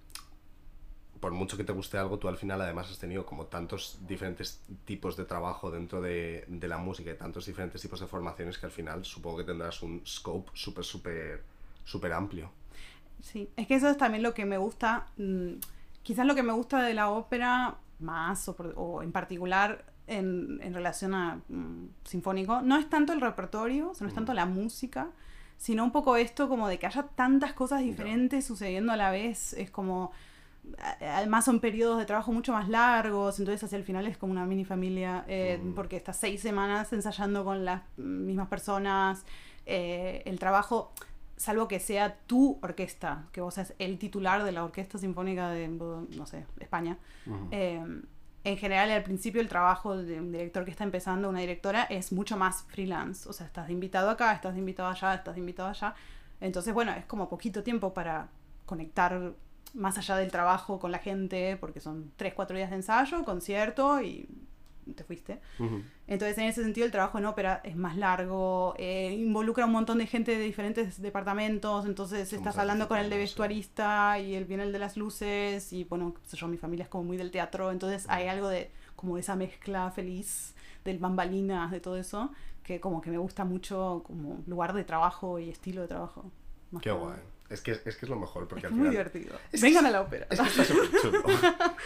[1.23, 4.61] por mucho que te guste algo, tú al final además has tenido como tantos diferentes
[4.85, 8.67] tipos de trabajo dentro de, de la música y tantos diferentes tipos de formaciones que
[8.67, 11.43] al final supongo que tendrás un scope súper, súper,
[11.85, 12.51] súper amplio.
[13.23, 15.53] Sí, es que eso es también lo que me gusta, mm,
[16.03, 20.59] quizás lo que me gusta de la ópera más o, por- o en particular en,
[20.61, 24.35] en relación a mm, sinfónico, no es tanto el repertorio, o sea, no es tanto
[24.35, 25.07] la música,
[25.57, 29.53] sino un poco esto como de que haya tantas cosas diferentes sucediendo a la vez,
[29.53, 30.11] es como,
[31.01, 34.47] además son periodos de trabajo mucho más largos, entonces hacia el final es como una
[34.47, 35.75] mini familia, eh, Mm.
[35.75, 39.25] porque estás seis semanas ensayando con las mismas personas,
[39.67, 40.93] eh, el trabajo
[41.37, 45.67] salvo que sea tu orquesta, que vos seas el titular de la Orquesta Sinfónica de,
[45.67, 46.99] no sé, España.
[47.27, 47.49] Ujú.
[47.51, 48.03] Eh,
[48.45, 52.13] en general, al principio el trabajo de un director que está empezando, una directora, es
[52.13, 53.29] mucho más freelance.
[53.29, 55.95] O sea, estás de invitado acá, estás de invitado allá, estás de invitado allá.
[56.41, 58.29] Entonces, bueno, es como poquito tiempo para
[58.67, 59.33] conectar
[59.75, 64.01] más allá del trabajo con la gente, porque son tres, cuatro días de ensayo, concierto
[64.03, 64.29] y
[64.95, 65.41] te fuiste.
[65.59, 65.83] Ujú.
[66.07, 69.99] Entonces, en ese sentido, el trabajo en ópera es más largo, eh, involucra un montón
[69.99, 74.65] de gente de diferentes departamentos, entonces estás hablando con el de vestuarista y el viene
[74.65, 77.71] el de las luces y bueno, sé yo, mi familia es como muy del teatro,
[77.71, 80.55] entonces hay algo de como esa mezcla feliz
[80.85, 82.31] del bambalinas, de todo eso,
[82.63, 86.31] que como que me gusta mucho como lugar de trabajo y estilo de trabajo.
[86.73, 87.23] más Qué que nada.
[87.53, 89.05] Es que, es que es lo mejor, porque Es al muy final...
[89.07, 89.39] divertido.
[89.53, 90.27] Es Vengan a la ópera.
[90.31, 91.23] Es que está súper chulo.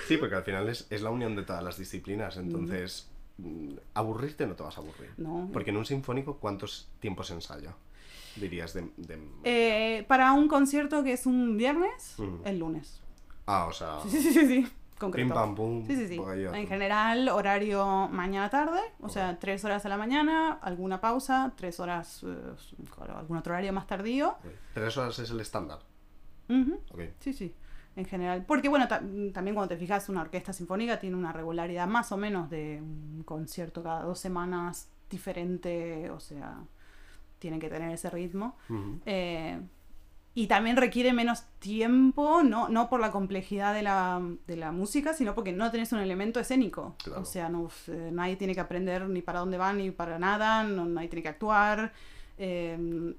[0.06, 3.08] Sí, porque al final es, es la unión de todas las disciplinas, entonces
[3.38, 5.10] mm, aburrirte no te vas a aburrir.
[5.16, 5.50] No.
[5.52, 7.74] Porque en un sinfónico, ¿cuántos tiempos ensaya?
[8.36, 8.88] Dirías de...
[8.96, 12.14] de- Eh, para un concierto que es un viernes,
[12.44, 13.00] el lunes.
[13.46, 13.98] Ah, o sea...
[14.08, 14.68] Sí, sí, sí, sí.
[14.96, 15.34] Pim Concreto.
[15.34, 15.86] pam pum.
[15.86, 16.16] Sí, sí, sí.
[16.54, 22.22] En general, horario mañana-tarde, o sea, tres horas a la mañana, alguna pausa, tres horas,
[22.26, 22.54] eh,
[23.14, 24.36] algún otro horario más tardío.
[24.72, 25.80] Tres horas es el estándar.
[27.20, 27.54] Sí, sí,
[27.96, 28.44] en general.
[28.46, 29.00] Porque, bueno, ta-
[29.34, 33.22] también cuando te fijas, una orquesta sinfónica tiene una regularidad más o menos de un
[33.24, 36.58] concierto cada dos semanas, diferente, o sea,
[37.38, 38.56] tienen que tener ese ritmo.
[39.04, 39.60] Eh,
[40.36, 45.14] y también requiere menos tiempo, no, no por la complejidad de la, de la música,
[45.14, 46.94] sino porque no tenés un elemento escénico.
[47.02, 47.22] Claro.
[47.22, 50.62] O sea, no, eh, nadie tiene que aprender ni para dónde va ni para nada,
[50.62, 51.92] no, nadie tiene que actuar.
[52.38, 53.14] eh,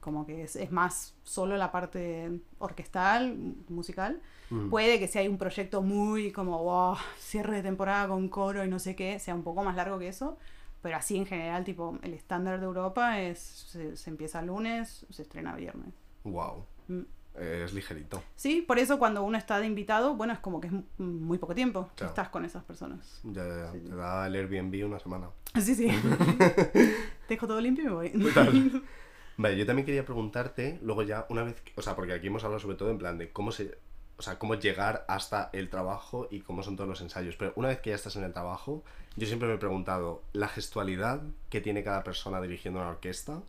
[0.00, 3.36] como que es, es más solo la parte orquestal,
[3.68, 4.20] musical.
[4.50, 4.68] Ujú.
[4.70, 8.68] Puede que si hay un proyecto muy como, wow, cierre de temporada con coro y
[8.68, 10.36] no sé qué, sea un poco más largo que eso.
[10.82, 15.06] Pero así en general, tipo, el estándar de Europa es, se, se empieza el lunes,
[15.10, 15.94] se estrena viernes.
[16.24, 16.64] Wow.
[16.88, 17.00] Mm.
[17.38, 18.22] Es ligerito.
[18.34, 21.54] Sí, por eso cuando uno está de invitado, bueno, es como que es muy poco
[21.54, 23.20] tiempo que estás con esas personas.
[23.24, 23.72] Ya, ya, ya.
[23.72, 23.78] Sí.
[23.88, 25.28] Te da el Airbnb una semana.
[25.60, 25.88] Sí, sí.
[27.28, 28.10] Dejo todo limpio y me voy.
[28.10, 28.82] Total.
[29.36, 32.44] Vale, yo también quería preguntarte, luego ya, una vez, que- o sea, porque aquí hemos
[32.44, 33.78] hablado sobre todo en plan de cómo se,
[34.18, 37.68] o sea, cómo llegar hasta el trabajo y cómo son todos los ensayos, pero una
[37.68, 38.84] vez que ya estás en el trabajo,
[39.16, 43.40] yo siempre me he preguntado, la gestualidad que tiene cada persona dirigiendo una orquesta,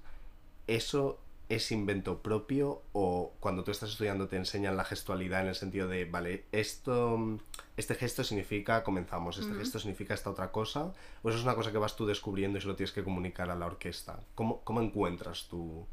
[0.67, 1.19] ¿eso
[1.51, 5.87] es invento propio o cuando tú estás estudiando te enseñan la gestualidad en el sentido
[5.89, 7.37] de, vale, esto,
[7.75, 11.71] este gesto significa comenzamos, este gesto significa esta otra cosa, o eso es una cosa
[11.73, 14.19] que vas tú descubriendo y se lo tienes que comunicar a la orquesta?
[14.33, 15.85] ¿Cómo, cómo encuentras tú?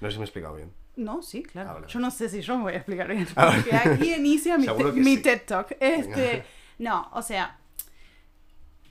[0.00, 0.72] No sé si me he explicado bien.
[0.96, 1.70] No, sí, claro.
[1.70, 1.86] Ah, vale.
[1.88, 3.26] Yo no sé si yo me voy a explicar bien.
[3.34, 3.52] Ah.
[3.54, 5.22] Porque aquí inicia mi, mi sí.
[5.22, 5.76] TED Talk.
[5.80, 6.44] Este,
[6.78, 7.58] no, o sea,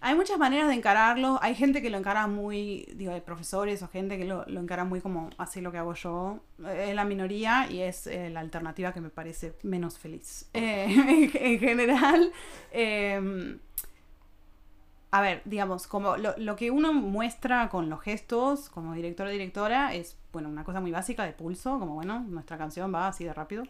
[0.02, 1.38] hay muchas maneras de encararlo.
[1.42, 4.84] Hay gente que lo encara muy, digo, hay profesores o gente que lo, lo encara
[4.84, 6.40] muy como así lo que hago yo.
[6.66, 10.50] Eh, Es la minoría y es eh, la alternativa que me parece menos feliz.
[10.54, 12.32] Eh, en, en general,
[12.72, 13.58] eh,
[15.12, 19.30] a ver, digamos, como lo, lo que uno muestra con los gestos como director o
[19.30, 23.26] directora es, bueno, una cosa muy básica de pulso, como bueno, nuestra canción va así
[23.26, 23.64] de rápido.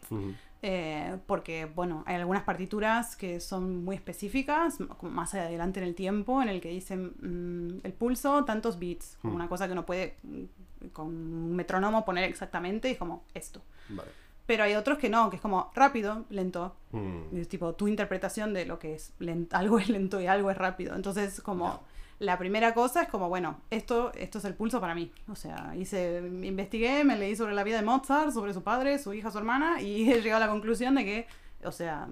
[0.64, 6.42] Eh, porque, bueno, hay algunas partituras que son muy específicas, más adelante en el tiempo,
[6.44, 9.36] en el que dicen mm, el pulso, tantos beats, como Mm.
[9.38, 13.62] una cosa que uno puede mm, con un metrónomo poner exactamente y es como esto.
[13.90, 14.10] Vale.
[14.46, 16.76] Pero hay otros que no, que es como rápido, lento.
[16.92, 17.36] Mm.
[17.36, 20.52] Y es tipo tu interpretación de lo que es len- algo es lento y algo
[20.52, 20.96] es rápido.
[20.96, 21.80] Entonces, como Ya.
[22.22, 25.12] La primera cosa es como, bueno, esto, esto es el pulso para mí.
[25.28, 29.12] O sea, hice, investigué, me leí sobre la vida de Mozart, sobre su padre, su
[29.14, 31.28] hija, su hermana, y he llegado a la conclusión de que,
[31.66, 32.08] o sea,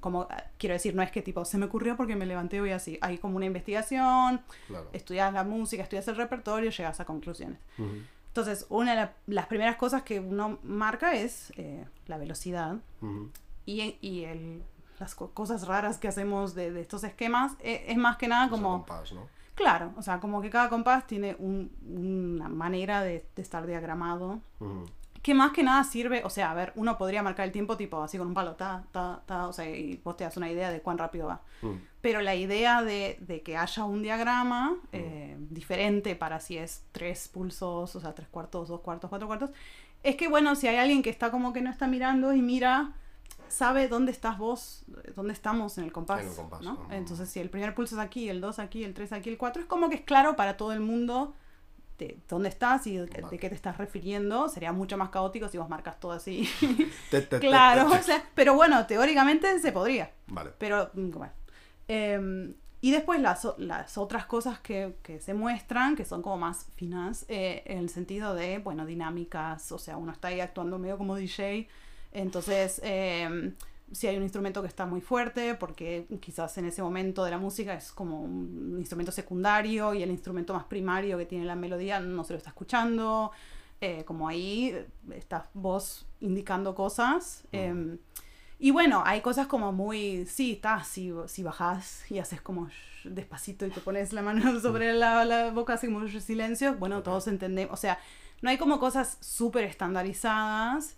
[0.00, 0.28] como
[0.58, 2.98] quiero decir, no es que tipo se me ocurrió porque me levanté hoy así.
[3.00, 4.88] Hay como una investigación, Claro.
[4.92, 7.58] estudias la música, estudias el repertorio, llegas a conclusiones.
[7.78, 7.90] Ujú.
[8.28, 13.30] Entonces, una de la- las primeras cosas que uno marca es eh, la velocidad Ujú.
[13.66, 14.62] y, y el,
[15.00, 18.48] las co- cosas raras que hacemos de, de estos esquemas eh, es más que nada
[18.50, 19.26] como, compás, ¿no?
[19.58, 24.40] Claro, o sea, como que cada compás tiene un- una manera de, de estar diagramado,
[25.22, 28.00] que más que nada sirve, o sea, a ver, uno podría marcar el tiempo tipo
[28.02, 30.70] así con un palo, ta, ta, ta, o sea, y vos te das una idea
[30.70, 31.40] de cuán rápido va.
[32.00, 37.28] Pero la idea de, de que haya un diagrama eh, diferente para si es tres
[37.28, 39.50] pulsos, o sea, tres cuartos, dos cuartos, cuatro cuartos,
[40.04, 42.92] es que bueno, si hay alguien que está como que no está mirando y mira,
[43.50, 44.84] sabe dónde estás vos,
[45.14, 46.20] dónde estamos en el compás.
[46.22, 46.86] En el compás, ¿no?
[46.90, 49.62] Entonces, si el primer pulso es aquí, el dos aquí, el tres aquí, el cuatro,
[49.62, 51.34] es como que es claro para todo el mundo
[51.98, 54.48] de dónde estás y de, qué te estás refiriendo.
[54.48, 56.48] Sería mucho más caótico si vos marcas todo así.
[57.10, 60.12] Te- te- te- claro, te- o sea, pero bueno, teóricamente se podría.
[60.28, 60.52] Vale.
[60.58, 61.32] Pero, mm, bueno.
[61.88, 66.66] Em, y después las, las otras cosas que, que se muestran, que son como más
[66.76, 70.96] finas, eh, en el sentido de, bueno, dinámicas, o sea, uno está ahí actuando medio
[70.98, 71.66] como DJ,
[72.20, 73.54] entonces, em,
[73.92, 77.38] si hay un instrumento que está muy fuerte, porque quizás en ese momento de la
[77.38, 82.00] música es como un instrumento secundario y el instrumento más primario que tiene la melodía
[82.00, 83.30] no se lo está escuchando,
[83.80, 87.44] eh, como ahí eh, estás vos indicando cosas.
[87.52, 87.98] em,
[88.60, 93.04] y bueno, hay cosas como muy, sí, está, si, si bajás y haces como sh-
[93.04, 97.04] despacito y te pones la mano sobre la, la boca, así como silencio, bueno, Ok.
[97.04, 97.98] todos entendemos, o sea,
[98.42, 100.96] no hay como cosas súper estandarizadas,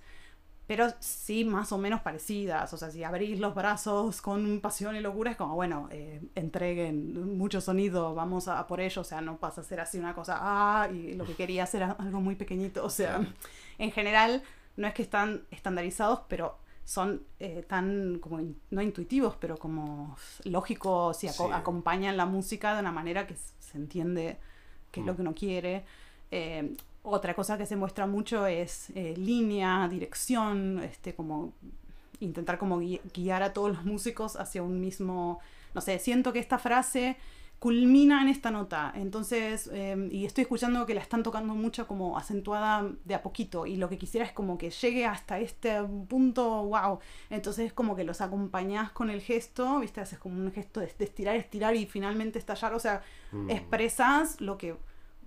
[0.70, 5.00] pero sí más o menos parecidas, o sea, si abrís los brazos con pasión y
[5.00, 9.36] locura, es como, bueno, eh, entreguen mucho sonido, vamos a, por ello, o sea, no
[9.38, 12.36] pasa a ser así una cosa, ah, y lo que quería hacer era algo muy
[12.36, 13.20] pequeñito, o sea,
[13.78, 14.44] en general
[14.76, 20.16] no es que están estandarizados, pero son eh, tan como in- no intuitivos, pero como
[20.44, 21.52] lógicos y aco- Sí.
[21.52, 24.38] acompañan la música de una manera que se entiende
[24.92, 25.16] qué es lo Mm.
[25.16, 25.84] que uno quiere.
[26.30, 31.52] Eh, otra cosa que se muestra mucho es eh, línea, dirección, este como
[32.20, 35.40] intentar como gui- guiar a todos los músicos hacia un mismo,
[35.74, 37.16] no sé, siento que esta frase
[37.58, 42.16] culmina en esta nota, entonces, eh, y estoy escuchando que la están tocando mucho como
[42.16, 46.64] acentuada de a poquito, y lo que quisiera es como que llegue hasta este punto,
[46.64, 50.86] wow, entonces como que los acompañás con el gesto, viste, haces como un gesto de,
[50.98, 53.48] de estirar, estirar y finalmente estallar, o sea, Mm.
[53.50, 54.74] expresas lo que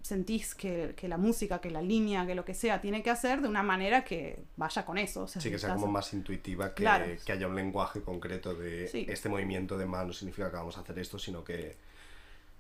[0.04, 3.42] sentís que, que la música, que la línea, que lo que sea tiene que hacer
[3.42, 5.24] de una manera que vaya con eso.
[5.24, 7.06] O sea, Sí, que sea como más intuitiva, que, Claro.
[7.26, 9.06] que haya un lenguaje concreto de Sí.
[9.10, 11.78] este movimiento de mano significa que vamos a hacer esto, sino que...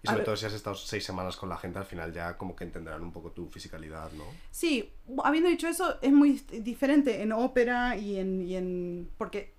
[0.01, 2.37] Y A sobre todo si has estado seis semanas con la gente, al final ya
[2.37, 4.23] como que entenderán un poco tu fisicalidad, ¿no?
[4.51, 4.89] Sí,
[5.23, 9.09] habiendo dicho eso, es muy diferente en ópera y en, y en...
[9.17, 9.53] Porque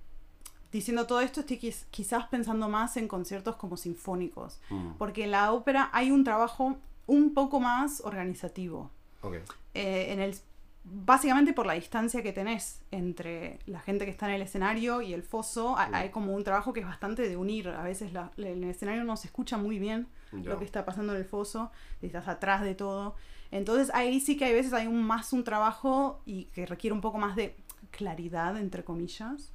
[0.73, 4.59] diciendo todo esto, estoy quiz- quizás pensando más en conciertos como sinfónicos.
[4.71, 6.77] Mm, Porque en la ópera hay un trabajo
[7.07, 8.91] un poco más organizativo.
[9.23, 9.35] ok.
[9.75, 10.35] eh, en el,
[10.85, 15.15] básicamente por la distancia que tenés entre la gente que está en el escenario y
[15.15, 17.69] el foso, ha- hay como un trabajo que es bastante de unir.
[17.69, 20.07] A veces la- en el escenario no se escucha muy bien
[20.51, 21.71] lo que está pasando en el foso,
[22.03, 23.15] estás atrás de todo.
[23.51, 27.01] Entonces ahí sí que hay veces hay un, más un trabajo y que requiere un
[27.01, 27.57] poco más de
[27.91, 29.53] claridad, entre comillas,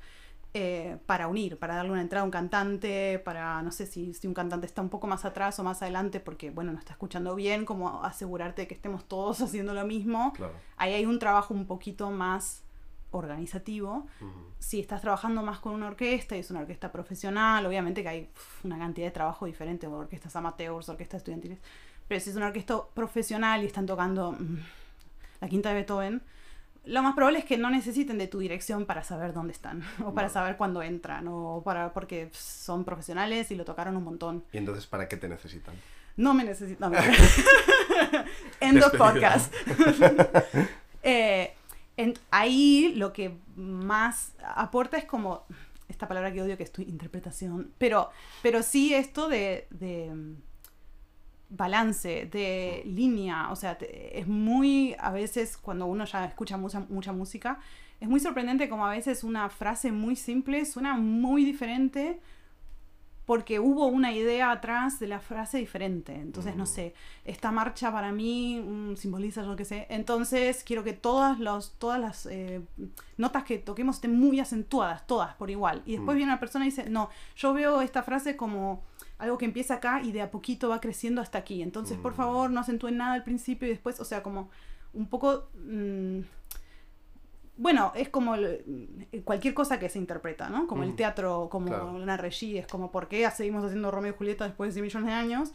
[0.56, 4.28] eh, para unir, para darle una entrada a un cantante, para, no sé si, si
[4.28, 7.36] un cantante está un poco más atrás o más adelante porque, bueno, no está escuchando
[7.36, 10.34] bien, como asegurarte que estemos todos haciendo lo mismo.
[10.34, 10.54] Claro.
[10.78, 12.64] Ahí hay un trabajo un poquito más
[13.12, 14.08] organizativo.
[14.22, 14.32] Ujú.
[14.58, 18.30] Si estás trabajando más con una orquesta y es una orquesta profesional, obviamente que hay
[18.36, 21.60] uf, una cantidad de trabajo diferente, orquestas amateurs, orquestas estudiantiles.
[22.08, 24.58] Pero si es una orquesta profesional y están tocando mm,
[25.42, 26.24] la quinta de Beethoven,
[26.86, 30.14] lo más probable es que no necesiten de tu dirección para saber dónde están, o
[30.14, 34.44] para saber cuándo entran, o para porque son profesionales y lo tocaron un montón.
[34.52, 35.76] Y entonces, ¿para qué te necesitan?
[36.18, 36.92] No me necesitan.
[36.92, 36.98] No.
[38.60, 39.54] End of podcast.
[41.02, 41.54] Eh,
[41.96, 45.46] en- ahí lo que más aporta es como
[45.88, 48.10] esta palabra que odio que es tu interpretación, pero,
[48.42, 50.12] pero sí esto de, de,
[51.50, 56.82] balance, de línea, o sea, te- es muy, a veces cuando uno ya escucha mucha,
[56.90, 57.60] mucha música,
[58.00, 62.20] es muy sorprendente como a veces una frase muy simple suena muy diferente
[63.26, 66.16] porque hubo una idea atrás de la frase diferente.
[66.16, 66.68] Entonces, no Mm.
[66.68, 66.94] sé,
[67.26, 69.86] esta marcha para mí mm, simboliza lo que sé.
[69.90, 72.62] Entonces, quiero que todas, los, todas las eh,
[73.18, 75.84] notas que toquemos estén muy acentuadas, todas por igual.
[75.86, 76.18] Y después Mm.
[76.18, 78.82] viene una persona y dice, no, yo veo esta frase como
[79.20, 81.62] algo que empieza acá y de a poquito va creciendo hasta aquí.
[81.62, 82.16] Entonces, por Mm.
[82.16, 84.50] favor, no acentúen nada al principio y después, o sea, como
[84.94, 85.50] un poco...
[85.56, 86.20] mm,
[87.58, 90.66] bueno, es como el- cualquier cosa que se interpreta, ¿no?
[90.66, 90.98] Como el Ujú.
[90.98, 91.92] teatro, como Claro.
[91.92, 95.08] una regie, es como ¿por qué seguimos haciendo Romeo y Julieta después de 100 millones
[95.10, 95.52] de años?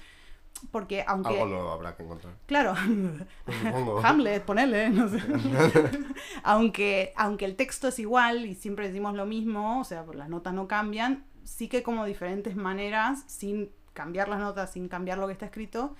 [0.70, 1.30] Porque aunque...
[1.30, 2.34] Algo nuevo habrá que encontrar.
[2.46, 2.74] Claro.
[4.04, 5.18] Hamlet, ponele, no sé.
[6.42, 10.52] aunque, aunque el texto es igual y siempre decimos lo mismo, o sea, las notas
[10.52, 15.32] no cambian, sí que como diferentes maneras, sin cambiar las notas, sin cambiar lo que
[15.34, 15.94] está escrito,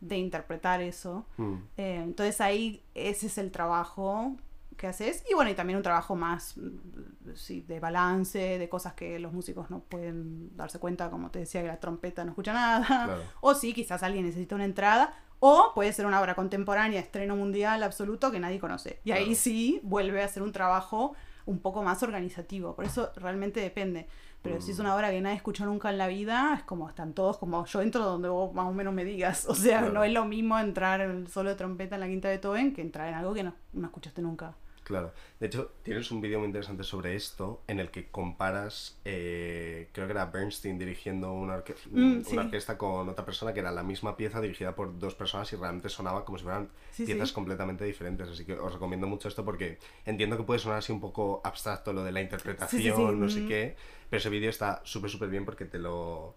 [0.00, 1.26] de interpretar eso.
[1.36, 4.36] Mm, Eh, entonces ahí ese es el trabajo
[4.76, 5.24] que haces.
[5.30, 9.32] Y bueno, y también un trabajo más mm, sí, de balance, de cosas que los
[9.32, 12.86] músicos no pueden darse cuenta, como te decía, que la trompeta no escucha nada.
[12.86, 13.22] Claro.
[13.40, 15.12] O sí, quizás alguien necesita una entrada.
[15.40, 19.00] O puede ser una obra contemporánea, estreno mundial absoluto que nadie conoce.
[19.04, 21.14] Y ahí sí vuelve a ser un trabajo
[21.46, 22.74] un poco más organizativo.
[22.76, 24.06] Por eso realmente depende.
[24.42, 24.82] Pero si es Mm.
[24.82, 27.80] una obra que nadie escuchó nunca en la vida, es como están todos como yo
[27.82, 29.46] entro donde vos más o menos me digas.
[29.48, 29.92] O sea, Claro.
[29.94, 32.72] no es lo mismo entrar en el solo de trompeta en la quinta de Beethoven
[32.74, 34.54] que entrar en algo que no, no escuchaste nunca.
[34.90, 35.12] Claro.
[35.38, 40.08] De hecho, tienes un vídeo muy interesante sobre esto en el que comparas, eh, creo
[40.08, 42.36] que era Bernstein dirigiendo una, orque- Mm, una sí.
[42.36, 45.88] orquesta con otra persona que era la misma pieza dirigida por dos personas y realmente
[45.88, 47.34] sonaba como si fueran Sí, piezas sí.
[47.36, 48.28] completamente diferentes.
[48.28, 51.92] Así que os recomiendo mucho esto porque entiendo que puede sonar así un poco abstracto
[51.92, 53.46] lo de la interpretación, no sé Mm.
[53.46, 53.76] qué,
[54.10, 56.34] pero ese vídeo está súper, súper bien porque te lo...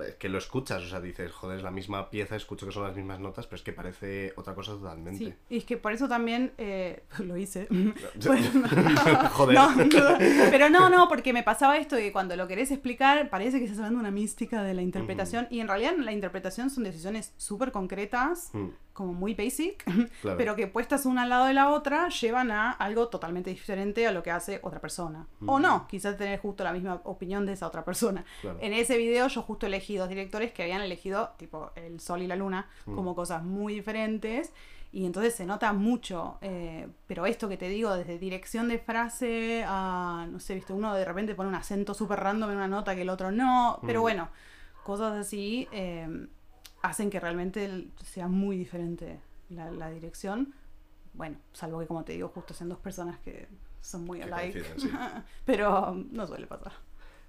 [0.00, 2.84] es que lo escuchas, o sea, dices, joder, es la misma pieza, escucho que son
[2.84, 5.24] las mismas notas, pero es que parece otra cosa totalmente.
[5.24, 7.68] Sí, y es que por eso también eh, lo hice.
[9.32, 9.54] Joder.
[9.54, 10.18] No, no,
[10.50, 13.64] pero no, no, porque me pasaba esto de que cuando lo querés explicar parece que
[13.64, 17.34] estás hablando de una mística de la interpretación y en realidad la interpretación son decisiones
[17.36, 19.84] súper concretas, Mm, como muy basic,
[20.20, 20.36] claro.
[20.36, 24.12] pero que puestas una al lado de la otra llevan a algo totalmente diferente a
[24.12, 25.26] lo que hace otra persona.
[25.46, 28.24] O no, quizás tener justo la misma opinión de esa otra persona.
[28.42, 28.58] Claro.
[28.60, 32.26] En ese video yo justo elegí dos directores que habían elegido tipo el sol y
[32.26, 32.94] la luna Mm.
[32.94, 34.52] como cosas muy diferentes
[34.94, 39.64] y entonces se nota mucho, eh, pero esto que te digo, desde dirección de frase
[39.66, 42.94] a, no sé, viste, uno de repente pone un acento súper random en una nota
[42.94, 44.02] que el otro no, pero Mm.
[44.02, 44.28] bueno,
[44.84, 46.26] cosas así eh,
[46.82, 50.54] hacen que realmente sea muy diferente la, la dirección.
[51.14, 53.48] Bueno, salvo que como te digo, justo sean dos personas que
[53.80, 54.64] son muy alike.
[54.76, 54.90] sí.
[55.44, 56.72] pero no suele pasar.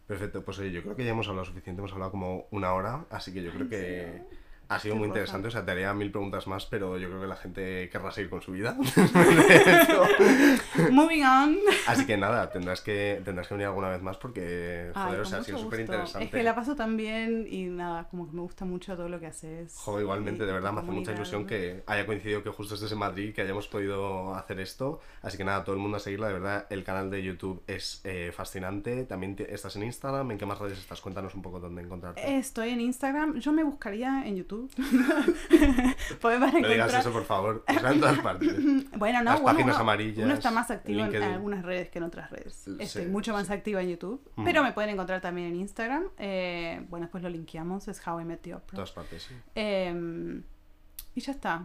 [0.08, 3.06] Perfecto, pues oye, yo creo que ya hemos hablado suficiente, hemos hablado como una hora,
[3.10, 4.22] así que yo creo que
[4.70, 7.28] Ha sido muy interesante, o sea, te haría mil preguntas más, pero yo creo que
[7.28, 8.76] la gente querrá seguir con su vida.
[10.92, 11.58] Moving on.
[11.88, 15.24] Así que nada, tendrás que, tendrás que venir alguna vez más porque, Ay, joder, o
[15.24, 16.26] con sea, ha sido súper interesante.
[16.26, 19.20] Es que la paso tan bien y nada, como que me gusta mucho todo lo
[19.20, 19.76] que haces.
[19.78, 23.00] Joder, igualmente, de verdad me hace mucha ilusión que haya coincidido que justo estés en
[23.00, 25.00] Madrid, que hayamos podido hacer esto.
[25.22, 28.02] Así que nada, todo el mundo a seguirla, de verdad, el canal de YouTube es
[28.04, 29.04] eh, fascinante.
[29.06, 31.02] También te- estás en Instagram, ¿en qué más redes estás?
[31.02, 32.38] Cuéntanos un poco dónde encontrarte.
[32.38, 33.40] Estoy en Instagram.
[33.40, 34.53] Yo me buscaría en YouTube.
[36.22, 37.64] Podemos no digas eso, por favor.
[37.68, 38.54] En todas partes.
[38.98, 42.00] Bueno, no, Las bueno, páginas uno, amarillas, uno está más activo en, algunas redes que
[42.00, 42.68] en otras redes.
[42.80, 43.54] Estoy sí, mucho más sí.
[43.54, 44.22] activa en YouTube.
[44.36, 44.44] Mm.
[44.44, 46.04] Pero me pueden encontrar también en Instagram.
[46.18, 47.88] Eh, bueno, después lo linkeamos.
[47.88, 48.76] Es How I Met the Oprah.
[48.76, 49.36] todas partes, sí.
[49.56, 50.42] Eh,
[51.16, 51.64] y ya está.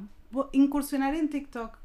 [0.53, 1.79] Incursionaré en TikTok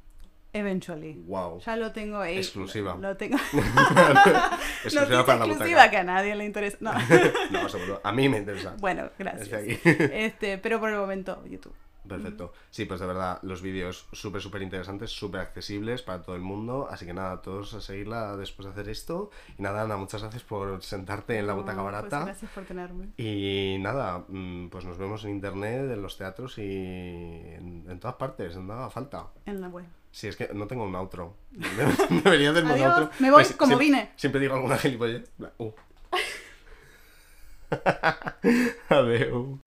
[0.54, 1.14] eventually.
[1.26, 1.60] Wow.
[1.60, 2.38] Ya lo tengo ahí.
[2.38, 2.95] Exclusiva.
[2.99, 3.38] Lo tengo.
[4.84, 6.78] Exclusiva para la exclusiva que a nadie le interesa.
[6.80, 6.93] No.
[7.51, 7.99] No, seguro.
[8.04, 8.76] A mí me interesa.
[8.80, 9.64] bueno, gracias.
[9.84, 11.74] Este, pero por el momento, YouTube.
[12.08, 12.54] Perfecto.
[12.70, 16.88] Sí, pues de verdad, los vídeos súper, súper interesantes, súper accesibles para todo el mundo.
[16.89, 19.30] Así que nada, todos a seguirla después de hacer esto.
[19.58, 22.26] Y nada, Ana, muchas gracias por sentarte en la butaca pues barata.
[22.26, 23.10] gracias por tenerme.
[23.18, 28.18] Y nada, mm, pues nos vemos en internet, en los teatros y en, en todas
[28.18, 29.28] partes, no haga falta.
[29.45, 29.86] En la web.
[30.14, 31.34] Si es que no tengo un outro.
[32.24, 33.09] Debería hacerme un Adiós, outro.
[33.18, 34.11] me voy Pues como siempre- vine.
[34.16, 35.26] Siempre digo alguna gilipollez.
[35.57, 35.72] Uh.
[38.89, 39.59] Adeu.